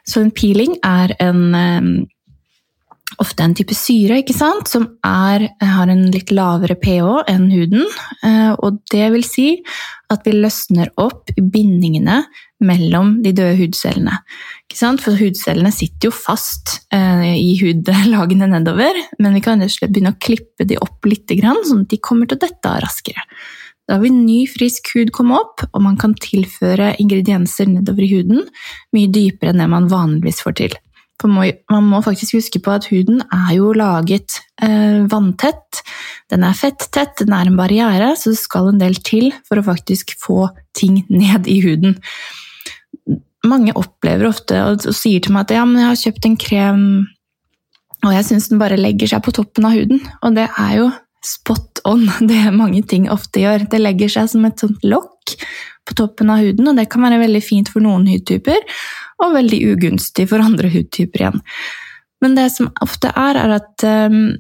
Så 0.08 0.24
en 0.24 0.34
peeling 0.34 0.78
er 0.86 1.14
en, 1.22 1.42
eh, 1.56 2.06
ofte 3.22 3.44
en 3.44 3.54
type 3.54 3.76
syre 3.76 4.24
som 4.68 4.98
er, 5.04 5.50
har 5.62 5.88
en 5.88 6.12
litt 6.12 6.32
lavere 6.32 6.76
pH 6.76 7.24
enn 7.28 7.52
huden. 7.52 7.86
Eh, 8.24 8.56
og 8.60 8.80
det 8.92 9.12
vil 9.12 9.24
si 9.24 9.64
at 10.12 10.26
vi 10.26 10.32
løsner 10.32 10.90
opp 10.98 11.30
bindingene 11.36 12.26
mellom 12.62 13.22
de 13.24 13.32
døde 13.32 13.58
hudcellene. 13.58 14.20
For 14.72 15.18
hudcellene 15.20 15.72
sitter 15.74 16.10
jo 16.10 16.14
fast 16.16 16.78
eh, 16.94 17.34
i 17.36 17.56
hudlagene 17.60 18.48
nedover, 18.52 18.98
men 19.20 19.36
vi 19.36 19.44
kan 19.44 19.62
begynne 19.62 20.14
å 20.14 20.22
klippe 20.22 20.68
de 20.68 20.78
opp 20.80 21.08
litt, 21.10 21.32
sånn 21.32 21.84
at 21.84 21.92
de 21.92 22.00
kommer 22.00 22.30
til 22.30 22.40
å 22.40 22.46
dette 22.46 22.70
av 22.70 22.80
raskere. 22.86 23.26
Da 23.90 23.98
vil 24.00 24.14
ny, 24.16 24.46
frisk 24.48 24.94
hud 24.96 25.12
komme 25.16 25.36
opp, 25.36 25.66
og 25.74 25.84
man 25.84 25.98
kan 26.00 26.14
tilføre 26.16 26.94
ingredienser 27.02 27.68
nedover 27.68 28.06
i 28.06 28.14
huden 28.14 28.46
mye 28.96 29.12
dypere 29.12 29.52
enn 29.52 29.64
det 29.64 29.68
man 29.72 29.90
vanligvis 29.92 30.40
får 30.46 30.58
til. 30.62 30.78
For 31.22 31.30
man 31.30 31.90
må 31.90 32.00
faktisk 32.02 32.40
huske 32.40 32.62
på 32.64 32.72
at 32.74 32.88
huden 32.90 33.22
er 33.28 33.52
jo 33.58 33.74
laget 33.78 34.40
eh, 34.64 35.04
vanntett. 35.12 35.84
Den 36.32 36.46
er 36.48 36.58
fetttett, 36.58 37.20
den 37.20 37.36
er 37.36 37.50
en 37.50 37.60
barriere, 37.60 38.14
så 38.18 38.32
det 38.32 38.40
skal 38.42 38.72
en 38.72 38.82
del 38.82 38.98
til 39.06 39.30
for 39.46 39.60
å 39.60 39.66
faktisk 39.68 40.16
få 40.22 40.48
ting 40.78 41.04
ned 41.12 41.50
i 41.52 41.60
huden 41.66 42.00
mange 43.48 43.74
opplever 43.78 44.30
ofte 44.30 44.60
og, 44.66 44.86
og, 44.86 44.96
sier 44.96 45.24
til 45.24 45.34
meg 45.36 45.48
at 45.48 45.56
ja, 45.58 45.66
men 45.68 45.82
jeg 45.82 45.90
har 45.90 46.02
kjøpt 46.04 46.28
en 46.28 46.38
krem, 46.40 46.84
og 48.02 48.16
jeg 48.16 48.28
syns 48.28 48.50
den 48.52 48.62
bare 48.62 48.80
legger 48.80 49.14
seg 49.14 49.24
på 49.26 49.34
toppen 49.36 49.68
av 49.68 49.78
huden. 49.78 50.02
Og 50.26 50.38
det 50.38 50.48
er 50.50 50.76
jo 50.80 50.90
spot 51.26 51.84
on, 51.90 52.08
det 52.30 52.42
mange 52.56 52.84
ting 52.90 53.10
ofte 53.14 53.44
gjør. 53.44 53.68
Det 53.72 53.82
legger 53.82 54.12
seg 54.18 54.32
som 54.34 54.48
et 54.48 54.62
sånt 54.62 54.82
lokk 54.86 55.36
på 55.88 55.98
toppen 55.98 56.30
av 56.30 56.42
huden, 56.44 56.68
og 56.70 56.78
det 56.78 56.90
kan 56.92 57.04
være 57.06 57.22
veldig 57.24 57.42
fint 57.44 57.70
for 57.72 57.84
noen 57.84 58.06
hudtyper, 58.10 58.62
og 59.22 59.34
veldig 59.34 59.60
ugunstig 59.74 60.28
for 60.30 60.44
andre 60.44 60.70
hudtyper 60.70 61.24
igjen. 61.24 61.42
Men 62.22 62.38
det 62.38 62.52
som 62.54 62.70
ofte 62.86 63.10
er, 63.18 63.40
er 63.42 63.56
at 63.58 63.86
um, 64.14 64.36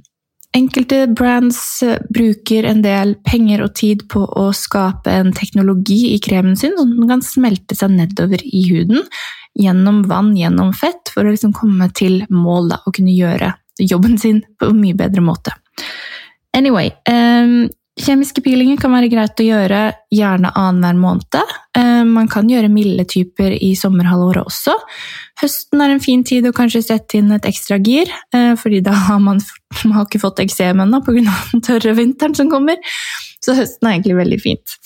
Enkelte 0.57 1.05
brands 1.07 1.83
eh, 1.83 1.99
bruker 2.11 2.65
en 2.67 2.81
del 2.83 3.15
penger 3.23 3.63
og 3.63 3.75
tid 3.79 4.03
på 4.11 4.25
å 4.25 4.49
skape 4.55 5.13
en 5.13 5.31
teknologi 5.35 6.11
i 6.11 6.19
kremen 6.23 6.57
sin, 6.59 6.75
sånn 6.75 6.97
den 6.97 7.11
kan 7.11 7.23
smelte 7.23 7.77
seg 7.77 7.93
nedover 7.95 8.43
i 8.43 8.65
huden 8.67 9.05
gjennom 9.59 10.03
vann, 10.07 10.33
gjennom 10.35 10.73
fett, 10.75 11.11
for 11.13 11.23
å 11.23 11.31
liksom 11.31 11.55
komme 11.55 11.87
til 11.95 12.21
mål 12.31 12.71
da, 12.73 12.81
og 12.85 12.95
kunne 12.95 13.15
gjøre 13.15 13.53
jobben 13.79 14.17
sin 14.19 14.41
på 14.59 14.71
en 14.71 14.79
mye 14.79 14.97
bedre 14.97 15.23
måte. 15.23 15.55
Anyway, 16.55 16.91
um, 17.07 17.69
Kjemiske 18.01 18.41
peelinger 18.41 18.79
kan 18.81 18.93
være 18.95 19.09
greit 19.11 19.41
å 19.41 19.45
gjøre 19.45 19.79
gjerne 20.15 20.49
annenhver 20.57 20.97
måned. 20.97 21.35
Eh, 21.77 22.01
man 22.07 22.29
kan 22.31 22.47
gjøre 22.49 22.71
milde 22.71 23.05
typer 23.09 23.53
i 23.53 23.73
sommerhalvåret 23.77 24.47
også. 24.47 24.73
Høsten 25.41 25.83
er 25.83 25.93
en 25.93 26.01
fin 26.01 26.23
tid 26.25 26.47
å 26.49 26.53
kanskje 26.55 26.81
sette 26.87 27.19
inn 27.19 27.29
et 27.35 27.45
ekstra 27.45 27.77
gir, 27.83 28.09
eh, 28.33 28.53
fordi 28.57 28.79
da 28.85 28.95
har 29.05 29.19
man, 29.21 29.41
man 29.83 29.97
har 29.97 30.07
ikke 30.07 30.23
fått 30.23 30.41
eksem 30.41 30.81
ennå 30.81 31.03
pga. 31.05 31.35
den 31.51 31.65
tørre 31.67 31.93
vinteren 31.99 32.37
som 32.37 32.49
kommer. 32.49 32.81
Så 33.43 33.57
høsten 33.57 33.85
er 33.85 33.99
egentlig 33.99 34.17
veldig 34.17 34.41
fint. 34.41 34.77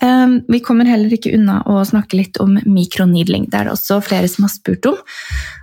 Eh, 0.00 0.36
vi 0.48 0.62
kommer 0.64 0.90
heller 0.90 1.14
ikke 1.14 1.36
unna 1.38 1.60
å 1.70 1.84
snakke 1.86 2.18
litt 2.18 2.42
om 2.42 2.58
mikroneedling. 2.66 3.46
Det 3.52 3.60
er 3.60 3.70
det 3.70 3.76
også 3.76 4.02
flere 4.02 4.32
som 4.32 4.48
har 4.48 4.56
spurt 4.56 4.90
om. 4.90 4.98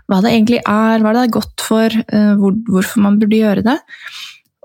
Hva 0.08 0.24
det 0.24 0.32
egentlig 0.38 0.64
er, 0.64 1.04
hva 1.04 1.14
det 1.18 1.28
er 1.28 1.38
godt 1.42 1.68
for, 1.68 2.02
hvorfor 2.40 3.04
man 3.04 3.20
burde 3.20 3.44
gjøre 3.44 3.68
det. 3.68 3.80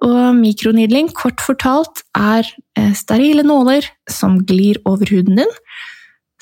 Og 0.04 0.36
mikronidling, 0.36 1.08
kort 1.16 1.40
fortalt, 1.40 2.02
er 2.16 2.44
eh, 2.76 2.92
sterile 2.96 3.44
nåler 3.46 3.86
som 4.10 4.40
glir 4.44 4.80
over 4.88 5.08
huden 5.08 5.40
din, 5.40 5.54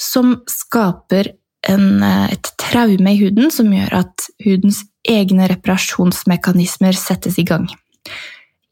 som 0.01 0.40
skaper 0.51 1.31
en, 1.70 2.03
eh, 2.03 2.33
et 2.35 2.53
traume 2.59 3.12
i 3.12 3.20
huden 3.20 3.53
som 3.55 3.70
gjør 3.70 4.01
at 4.03 4.29
hudens 4.44 4.83
egne 5.09 5.46
reparasjonsmekanismer 5.51 6.96
settes 6.98 7.38
i 7.38 7.46
gang. 7.46 7.68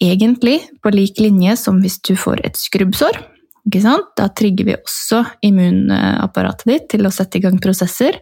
Egentlig 0.00 0.62
på 0.82 0.92
lik 0.94 1.20
linje 1.20 1.56
som 1.60 1.80
hvis 1.82 2.00
du 2.02 2.16
får 2.16 2.42
et 2.46 2.56
skrubbsår. 2.56 3.20
Da 3.70 4.26
trigger 4.32 4.64
vi 4.64 4.78
også 4.78 5.20
immunapparatet 5.44 6.66
ditt 6.66 6.88
til 6.94 7.06
å 7.06 7.12
sette 7.12 7.38
i 7.38 7.44
gang 7.44 7.60
prosesser. 7.60 8.16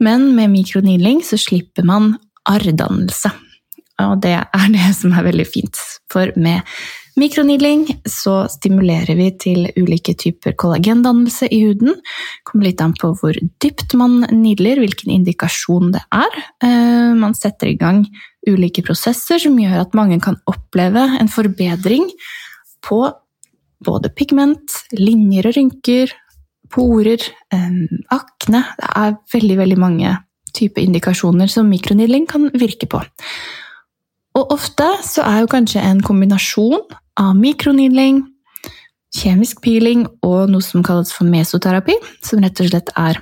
Men 0.00 0.32
med 0.34 0.50
mikronidling 0.50 1.20
så 1.22 1.36
slipper 1.38 1.84
man 1.86 2.14
arrdannelse. 2.48 3.30
Og 4.02 4.18
det 4.24 4.34
er 4.40 4.68
det 4.74 4.90
som 4.96 5.14
er 5.14 5.26
veldig 5.28 5.46
fint. 5.46 5.78
For 6.12 6.32
med 6.40 6.66
mikronidling 7.18 7.86
så 8.10 8.44
stimulerer 8.50 9.14
vi 9.18 9.28
til 9.38 9.68
ulike 9.78 10.16
typer 10.18 10.56
kollagendannelse 10.58 11.48
i 11.54 11.60
huden. 11.68 11.94
Kommer 12.46 12.68
litt 12.68 12.82
an 12.82 12.96
på 12.98 13.12
hvor 13.20 13.38
dypt 13.62 13.94
man 13.98 14.24
nidler, 14.34 14.82
hvilken 14.82 15.14
indikasjon 15.14 15.94
det 15.94 16.02
er. 16.14 16.40
Eh, 16.66 17.12
man 17.18 17.36
setter 17.38 17.70
i 17.70 17.78
gang 17.78 18.04
ulike 18.48 18.84
prosesser 18.84 19.40
som 19.40 19.58
gjør 19.58 19.84
at 19.84 19.94
mange 19.96 20.18
kan 20.22 20.40
oppleve 20.50 21.06
en 21.20 21.30
forbedring 21.30 22.10
på 22.84 23.06
både 23.84 24.10
pigment, 24.16 24.82
linjer 24.96 25.48
og 25.48 25.56
rynker, 25.56 26.12
porer, 26.74 27.22
eh, 27.52 27.82
akne 28.10 28.64
Det 28.76 28.88
er 28.96 29.18
veldig, 29.32 29.56
veldig 29.58 29.78
mange 29.78 30.16
typer 30.54 30.82
indikasjoner 30.82 31.50
som 31.50 31.68
mikronidling 31.70 32.26
kan 32.26 32.50
virke 32.54 32.86
på. 32.90 33.02
Og 34.34 34.54
ofte 34.54 34.86
så 35.06 35.22
er 35.22 35.42
jo 35.42 35.50
kanskje 35.52 35.82
en 35.84 36.00
kombinasjon 36.02 36.80
av 37.20 37.36
mikronidling, 37.38 38.24
kjemisk 39.14 39.60
peeling 39.62 40.08
og 40.26 40.50
noe 40.50 40.64
som 40.64 40.82
kalles 40.86 41.12
for 41.14 41.28
mesoterapi, 41.30 41.94
som 42.24 42.42
rett 42.42 42.62
og 42.64 42.72
slett 42.72 42.90
er 42.98 43.20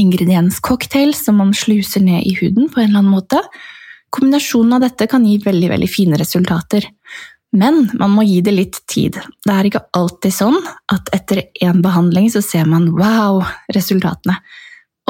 ingredienscocktail 0.00 1.12
som 1.16 1.36
man 1.42 1.52
sluser 1.54 2.02
ned 2.02 2.24
i 2.24 2.34
huden 2.38 2.70
på 2.72 2.80
en 2.80 2.88
eller 2.88 3.02
annen 3.02 3.12
måte. 3.12 3.42
Kombinasjonen 4.14 4.78
av 4.78 4.84
dette 4.86 5.08
kan 5.10 5.26
gi 5.26 5.36
veldig, 5.44 5.68
veldig 5.74 5.90
fine 5.90 6.18
resultater. 6.20 6.86
Men 7.54 7.84
man 8.00 8.14
må 8.16 8.24
gi 8.26 8.40
det 8.42 8.54
litt 8.54 8.80
tid. 8.90 9.18
Det 9.44 9.52
er 9.52 9.68
ikke 9.68 9.84
alltid 9.94 10.34
sånn 10.34 10.56
at 10.90 11.10
etter 11.14 11.44
én 11.62 11.84
behandling 11.84 12.30
så 12.32 12.42
ser 12.42 12.66
man 12.66 12.88
wow, 12.96 13.44
resultatene. 13.74 14.40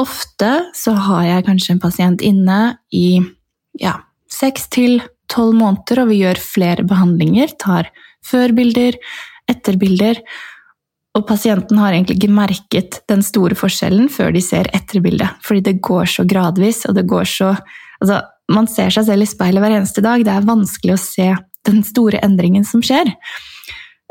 Ofte 0.00 0.50
så 0.74 0.96
har 1.06 1.22
jeg 1.28 1.46
kanskje 1.46 1.76
en 1.76 1.80
pasient 1.80 2.24
inne 2.24 2.58
i 2.92 3.22
ja, 3.80 3.94
seks 4.34 4.68
til 4.74 4.98
tolv 5.32 5.56
måneder, 5.58 6.02
og 6.02 6.10
vi 6.10 6.20
gjør 6.22 6.40
flere 6.42 6.84
behandlinger. 6.86 7.54
Tar 7.60 7.90
førbilder, 8.26 8.98
etterbilder. 9.50 10.20
Og 11.14 11.26
pasienten 11.28 11.78
har 11.78 11.94
egentlig 11.94 12.18
ikke 12.18 12.34
merket 12.34 13.00
den 13.10 13.22
store 13.22 13.56
forskjellen 13.58 14.08
før 14.10 14.34
de 14.34 14.42
ser 14.42 14.70
etterbildet. 14.74 15.38
Fordi 15.46 15.62
det 15.68 15.80
går 15.84 16.10
så 16.10 16.26
gradvis, 16.26 16.84
og 16.88 16.98
det 16.98 17.08
går 17.10 17.28
så 17.30 17.56
Altså, 18.02 18.18
man 18.52 18.66
ser 18.68 18.90
seg 18.92 19.06
selv 19.06 19.24
i 19.24 19.28
speilet 19.30 19.62
hver 19.62 19.72
eneste 19.78 20.02
dag. 20.04 20.20
Det 20.26 20.32
er 20.34 20.44
vanskelig 20.44 20.96
å 20.96 21.00
se 21.00 21.28
den 21.64 21.78
store 21.86 22.18
endringen 22.26 22.66
som 22.68 22.82
skjer. 22.84 23.08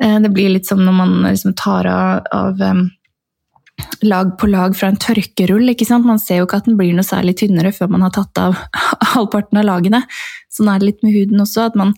Eh, 0.01 0.15
det 0.23 0.31
blir 0.33 0.49
litt 0.49 0.65
som 0.65 0.81
når 0.81 0.95
man 0.97 1.11
liksom 1.27 1.53
tar 1.59 1.85
av, 1.91 2.23
av 2.33 2.63
lag 4.05 4.33
på 4.39 4.49
lag 4.49 4.75
fra 4.77 4.89
en 4.91 4.99
tørkerull. 4.99 5.69
ikke 5.71 5.87
sant? 5.87 6.07
Man 6.07 6.21
ser 6.21 6.41
jo 6.41 6.47
ikke 6.47 6.61
at 6.61 6.67
den 6.69 6.77
blir 6.79 6.93
noe 6.95 7.07
særlig 7.07 7.37
tynnere 7.41 7.73
før 7.75 7.91
man 7.93 8.05
har 8.05 8.13
tatt 8.15 8.41
av 8.41 8.57
halvparten 9.13 9.61
av 9.61 9.67
lagene. 9.69 10.03
Sånn 10.53 10.71
er 10.71 10.81
det 10.81 10.91
litt 10.91 11.05
med 11.05 11.15
huden 11.15 11.43
også, 11.43 11.69
at 11.69 11.79
man, 11.79 11.93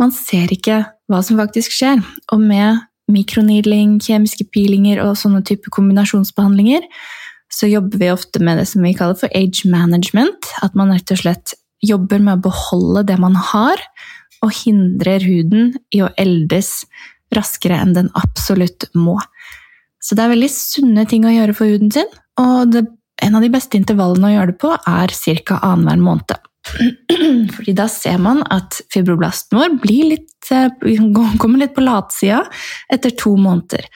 man 0.00 0.14
ser 0.14 0.52
ikke 0.54 0.82
hva 1.10 1.22
som 1.24 1.40
faktisk 1.40 1.74
skjer. 1.74 2.02
Og 2.34 2.42
med 2.42 2.82
mikroneedling, 3.12 4.00
kjemiske 4.02 4.48
peelinger 4.54 5.02
og 5.04 5.14
sånne 5.20 5.44
type 5.46 5.70
kombinasjonsbehandlinger, 5.74 6.86
så 7.52 7.68
jobber 7.70 8.00
vi 8.02 8.10
ofte 8.10 8.42
med 8.42 8.58
det 8.58 8.66
som 8.68 8.82
vi 8.82 8.94
kaller 8.96 9.18
for 9.18 9.32
age 9.38 9.68
management. 9.70 10.50
At 10.66 10.74
man 10.78 10.90
rett 10.94 11.12
og 11.14 11.22
slett 11.22 11.54
jobber 11.84 12.22
med 12.22 12.38
å 12.38 12.48
beholde 12.48 13.04
det 13.10 13.18
man 13.22 13.36
har, 13.52 13.82
og 14.44 14.52
hindrer 14.52 15.22
huden 15.24 15.72
i 15.94 16.02
å 16.04 16.10
eldes 16.20 16.82
raskere 17.34 17.78
enn 17.82 17.94
den 17.96 18.10
absolutt 18.18 18.88
må. 18.94 19.16
Så 20.06 20.14
det 20.14 20.22
er 20.22 20.34
veldig 20.36 20.52
sunne 20.52 21.06
ting 21.10 21.26
å 21.26 21.34
gjøre 21.34 21.54
for 21.58 21.70
huden 21.70 21.90
sin, 21.90 22.10
og 22.38 22.70
det, 22.70 22.84
en 23.26 23.38
av 23.38 23.42
de 23.42 23.50
beste 23.50 23.78
intervallene 23.78 24.28
å 24.28 24.34
gjøre 24.36 24.52
det 24.52 24.60
på 24.62 24.74
er 24.76 25.14
ca. 25.48 25.58
annenhver 25.66 26.04
måned. 26.04 26.36
Fordi 27.56 27.74
da 27.78 27.86
ser 27.90 28.18
man 28.22 28.42
at 28.54 28.80
fibroblasten 28.92 29.58
vår 29.58 29.76
litt, 29.86 30.50
eh, 30.50 30.68
kommer 31.42 31.62
litt 31.62 31.74
på 31.74 31.84
latsida 31.86 32.44
etter 32.92 33.14
to 33.18 33.34
måneder. 33.38 33.86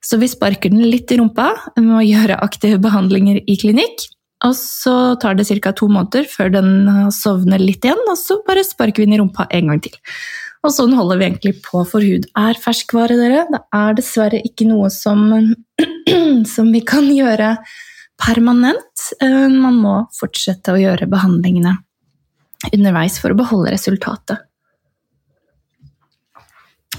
Så 0.00 0.16
vi 0.16 0.30
sparker 0.32 0.72
den 0.72 0.86
litt 0.88 1.12
i 1.12 1.18
rumpa 1.20 1.52
med 1.76 1.98
å 1.98 2.06
gjøre 2.06 2.40
aktive 2.40 2.80
behandlinger 2.80 3.42
i 3.44 3.56
klinikk. 3.60 4.08
Og 4.46 4.54
så 4.56 4.94
tar 5.20 5.36
det 5.36 5.44
ca. 5.60 5.74
to 5.76 5.90
måneder 5.92 6.24
før 6.24 6.48
den 6.54 7.10
sovner 7.12 7.60
litt 7.60 7.84
igjen, 7.84 8.00
og 8.08 8.16
så 8.16 8.38
bare 8.46 8.64
sparker 8.64 9.02
vi 9.02 9.10
den 9.10 9.18
i 9.18 9.20
rumpa 9.20 9.44
en 9.52 9.68
gang 9.68 9.82
til. 9.84 9.98
Og 10.60 10.72
sånn 10.74 10.92
holder 10.92 11.20
vi 11.20 11.26
egentlig 11.30 11.54
på, 11.64 11.82
for 11.88 12.04
hud 12.04 12.26
er 12.36 12.58
ferskvare, 12.60 13.16
dere. 13.16 13.46
Det 13.48 13.60
er 13.76 13.94
dessverre 13.96 14.42
ikke 14.44 14.66
noe 14.68 14.90
som, 14.92 15.22
som 16.54 16.68
vi 16.74 16.82
kan 16.84 17.08
gjøre 17.08 17.54
permanent. 18.20 19.06
Eh, 19.24 19.48
man 19.48 19.80
må 19.80 19.94
fortsette 20.16 20.74
å 20.74 20.80
gjøre 20.80 21.08
behandlingene 21.10 21.78
underveis 22.74 23.16
for 23.22 23.32
å 23.32 23.38
beholde 23.38 23.72
resultatet. 23.72 24.44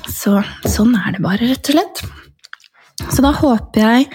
Så 0.09 0.39
sånn 0.65 0.95
er 0.97 1.13
det 1.13 1.21
bare, 1.21 1.45
rett 1.45 1.69
og 1.69 1.77
slett. 1.77 2.01
Så 3.11 3.21
da 3.21 3.33
håper 3.35 3.85
jeg 3.85 4.09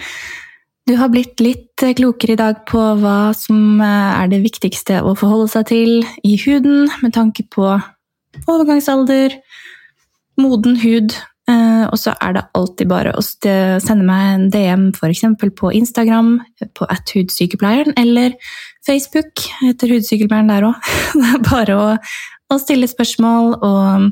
du 0.87 0.93
har 0.95 1.09
blitt 1.11 1.41
litt 1.43 1.83
klokere 1.99 2.37
i 2.37 2.39
dag 2.39 2.61
på 2.67 2.79
hva 3.01 3.33
som 3.35 3.81
er 3.83 4.29
det 4.31 4.39
viktigste 4.39 5.01
å 5.03 5.11
forholde 5.19 5.49
seg 5.51 5.65
til 5.67 5.89
i 6.23 6.37
huden 6.39 6.87
med 7.01 7.11
tanke 7.15 7.43
på 7.51 7.73
overgangsalder, 8.45 9.39
moden 10.37 10.77
hud, 10.83 11.17
Uh, 11.47 11.87
og 11.87 11.95
så 11.95 12.11
er 12.19 12.33
det 12.35 12.41
alltid 12.59 12.89
bare 12.91 13.13
å 13.15 13.21
sende 13.23 14.03
meg 14.03 14.23
en 14.33 14.41
DM 14.51 14.81
f.eks. 14.91 15.21
på 15.55 15.69
Instagram 15.77 16.33
på 16.75 16.87
athudsykepleieren, 16.91 17.95
eller 17.95 18.33
Facebook 18.83 19.45
etter 19.63 19.93
Hudsykepleieren 19.95 20.51
der 20.51 20.67
òg. 20.67 20.89
Det 21.15 21.29
er 21.37 21.45
bare 21.47 21.77
å, 21.79 21.85
å 22.51 22.57
stille 22.59 22.89
spørsmål 22.91 23.55
og 23.63 24.09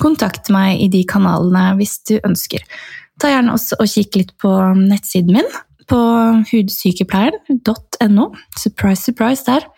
kontakte 0.00 0.56
meg 0.56 0.80
i 0.80 0.88
de 0.88 1.04
kanalene 1.04 1.74
hvis 1.76 1.98
du 2.08 2.14
ønsker. 2.24 2.64
Ta 3.20 3.28
gjerne 3.34 3.58
også 3.58 3.76
og 3.76 3.92
kikk 3.92 4.16
litt 4.16 4.32
på 4.40 4.54
nettsiden 4.80 5.36
min, 5.36 5.52
på 5.90 6.00
hudsykepleieren.no. 6.48 8.26
Surprise, 8.56 9.04
surprise 9.04 9.44
der. 9.44 9.68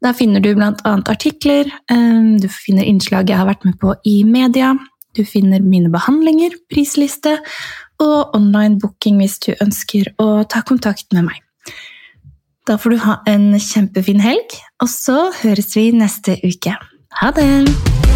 Der 0.00 0.14
finner 0.16 0.40
du 0.40 0.54
bl.a. 0.56 0.72
artikler, 1.12 1.68
eh, 1.92 2.22
du 2.40 2.48
finner 2.48 2.88
innslag 2.88 3.28
jeg 3.28 3.36
har 3.36 3.48
vært 3.50 3.66
med 3.68 3.76
på 3.80 3.94
i 4.08 4.22
media, 4.24 4.72
du 5.16 5.24
finner 5.26 5.60
mine 5.60 5.90
behandlinger, 5.92 6.54
prisliste 6.72 7.36
og 8.00 8.34
online 8.36 8.78
booking 8.80 9.20
hvis 9.20 9.38
du 9.44 9.52
ønsker 9.60 10.12
å 10.22 10.42
ta 10.48 10.62
kontakt 10.66 11.12
med 11.12 11.28
meg. 11.28 11.42
Da 12.68 12.78
får 12.80 12.94
du 12.94 13.02
ha 13.04 13.18
en 13.28 13.50
kjempefin 13.60 14.22
helg, 14.24 14.56
og 14.80 14.88
så 14.92 15.18
høres 15.42 15.74
vi 15.76 15.90
neste 15.96 16.38
uke. 16.44 16.76
Ha 17.20 17.34
det! 17.36 18.09